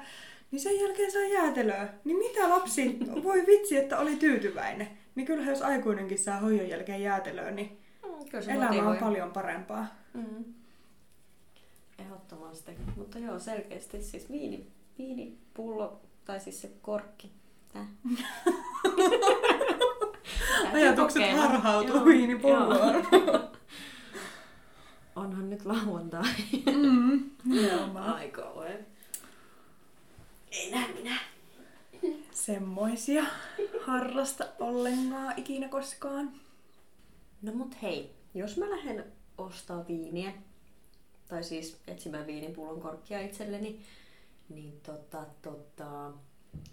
Niin 0.51 0.59
sen 0.59 0.79
jälkeen 0.79 1.11
saa 1.11 1.21
jäätelöä. 1.21 1.87
Niin 2.05 2.17
mitä 2.17 2.49
lapsi, 2.49 2.97
voi 3.23 3.45
vitsi, 3.47 3.77
että 3.77 3.99
oli 3.99 4.15
tyytyväinen. 4.15 4.87
Niin 5.15 5.25
kyllähän 5.25 5.53
jos 5.53 5.61
aikuinenkin 5.61 6.19
saa 6.19 6.39
hoidon 6.39 6.69
jälkeen 6.69 7.01
jäätelöä, 7.01 7.51
niin 7.51 7.79
mm, 8.03 8.09
elämä 8.49 8.65
motivoi. 8.65 8.91
on 8.91 8.97
paljon 8.97 9.31
parempaa. 9.31 9.87
Mm. 10.13 10.43
Ehdottomasti. 11.99 12.71
Mutta 12.95 13.19
joo, 13.19 13.39
selkeästi 13.39 14.01
siis 14.01 14.31
viini, 14.31 14.67
viinipullo, 14.97 16.01
tai 16.25 16.39
siis 16.39 16.61
se 16.61 16.71
korkki. 16.81 17.31
Tää. 17.73 17.87
Ajatukset 20.73 21.21
kokeilla. 21.21 21.41
harhautuu 21.41 22.05
viinipulloon. 22.05 22.95
Onhan 25.15 25.49
nyt 25.49 25.65
lauantai. 25.65 26.23
Mm, 26.75 27.29
Aika 28.15 28.41
ole. 28.41 28.85
Ei 30.51 30.71
näe 30.71 30.87
minä. 30.93 31.19
Semmoisia 32.31 33.23
harrasta 33.81 34.47
ollenkaan 34.59 35.33
ikinä 35.37 35.67
koskaan. 35.67 36.31
No 37.41 37.51
mut 37.53 37.81
hei, 37.81 38.15
jos 38.33 38.57
mä 38.57 38.69
lähden 38.69 39.11
ostaa 39.37 39.87
viiniä, 39.87 40.33
tai 41.27 41.43
siis 41.43 41.77
etsimään 41.87 42.27
viinipullon 42.27 42.81
korkkia 42.81 43.21
itselleni, 43.21 43.79
niin 44.49 44.81
tota, 44.81 45.25
tota, 45.41 46.11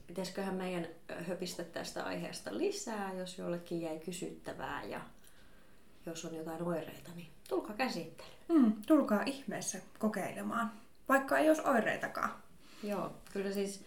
pitäisiköhän 0.07 0.55
meidän 0.55 0.87
höpistä 1.09 1.65
tästä 1.65 2.05
aiheesta 2.05 2.59
lisää, 2.59 3.15
jos 3.15 3.39
jollekin 3.39 3.81
jäi 3.81 3.99
kysyttävää 3.99 4.85
ja 4.85 5.01
jos 6.07 6.25
on 6.25 6.35
jotain 6.35 6.63
oireita, 6.63 7.11
niin 7.17 7.29
tulkaa 7.49 7.77
käsittelyyn. 7.77 8.37
Mm, 8.49 8.73
tulkaa 8.87 9.23
ihmeessä 9.27 9.79
kokeilemaan, 9.99 10.73
vaikka 11.09 11.39
ei 11.39 11.49
olisi 11.49 11.63
oireitakaan. 11.63 12.46
Joo, 12.83 13.13
kyllä 13.33 13.53
siis 13.53 13.85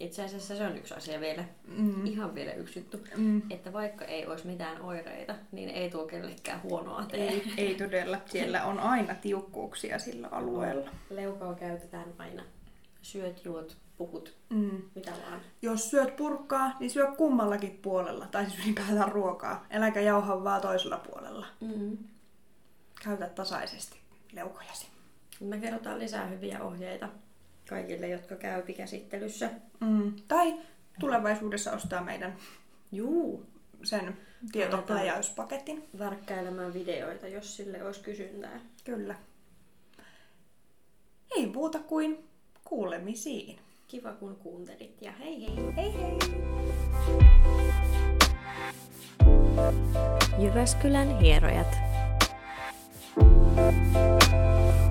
itse 0.00 0.24
asiassa 0.24 0.56
se 0.56 0.66
on 0.66 0.76
yksi 0.76 0.94
asia 0.94 1.20
vielä, 1.20 1.44
mm. 1.66 2.06
ihan 2.06 2.34
vielä 2.34 2.52
yksi 2.52 2.78
juttu, 2.78 2.98
mm. 3.16 3.42
että 3.50 3.72
vaikka 3.72 4.04
ei 4.04 4.26
olisi 4.26 4.46
mitään 4.46 4.82
oireita, 4.82 5.34
niin 5.52 5.68
ei 5.68 5.90
tule 5.90 6.10
kellekään 6.10 6.62
huonoa 6.62 7.02
tee. 7.02 7.28
Ei, 7.28 7.52
ei 7.56 7.74
todella. 7.74 8.18
Siellä 8.26 8.64
on 8.64 8.78
aina 8.78 9.14
tiukkuuksia 9.14 9.98
sillä 9.98 10.28
alueella. 10.30 10.90
Leukaa 11.10 11.54
käytetään 11.54 12.14
aina. 12.18 12.42
Syöt, 13.02 13.44
juot, 13.44 13.76
puhut, 13.96 14.36
mm. 14.50 14.82
mitä 14.94 15.10
vaan. 15.10 15.40
Jos 15.62 15.90
syöt 15.90 16.16
purkkaa, 16.16 16.76
niin 16.80 16.90
syö 16.90 17.12
kummallakin 17.12 17.78
puolella. 17.82 18.26
Tai 18.26 18.50
siis 18.50 18.64
ylipäätään 18.66 19.12
ruokaa. 19.12 19.66
Äläkä 19.70 20.00
jauha 20.00 20.44
vaan 20.44 20.60
toisella 20.60 20.98
puolella. 20.98 21.46
Mm. 21.60 21.98
Käytä 23.04 23.28
tasaisesti 23.28 23.98
leukojasi. 24.32 24.86
Me 25.40 25.58
kerrotaan 25.58 25.98
lisää 25.98 26.26
hyviä 26.26 26.62
ohjeita 26.62 27.08
kaikille, 27.70 28.08
jotka 28.08 28.36
käy 28.36 28.62
käsittelyssä. 28.62 29.50
Mm. 29.80 30.12
Tai 30.28 30.54
tulevaisuudessa 31.00 31.72
ostaa 31.72 32.02
meidän 32.02 32.36
Juu. 32.92 33.46
sen 33.82 34.16
tietopläjäyspaketin. 34.52 35.88
Värkkäilemään 35.98 36.74
videoita, 36.74 37.28
jos 37.28 37.56
sille 37.56 37.84
olisi 37.84 38.00
kysyntää. 38.00 38.60
Kyllä. 38.84 39.14
Ei 41.36 41.46
muuta 41.46 41.78
kuin 41.78 42.24
kuulemisiin. 42.64 43.58
Kiva 43.88 44.12
kun 44.12 44.36
kuuntelit 44.36 45.02
ja 45.02 45.12
hei 45.12 45.46
hei! 45.46 45.74
Hei 45.76 45.92
hei! 45.92 46.18
Jyväskylän 50.38 51.18
hierojat. 51.20 51.76
thank 53.16 53.94
you 53.94 54.89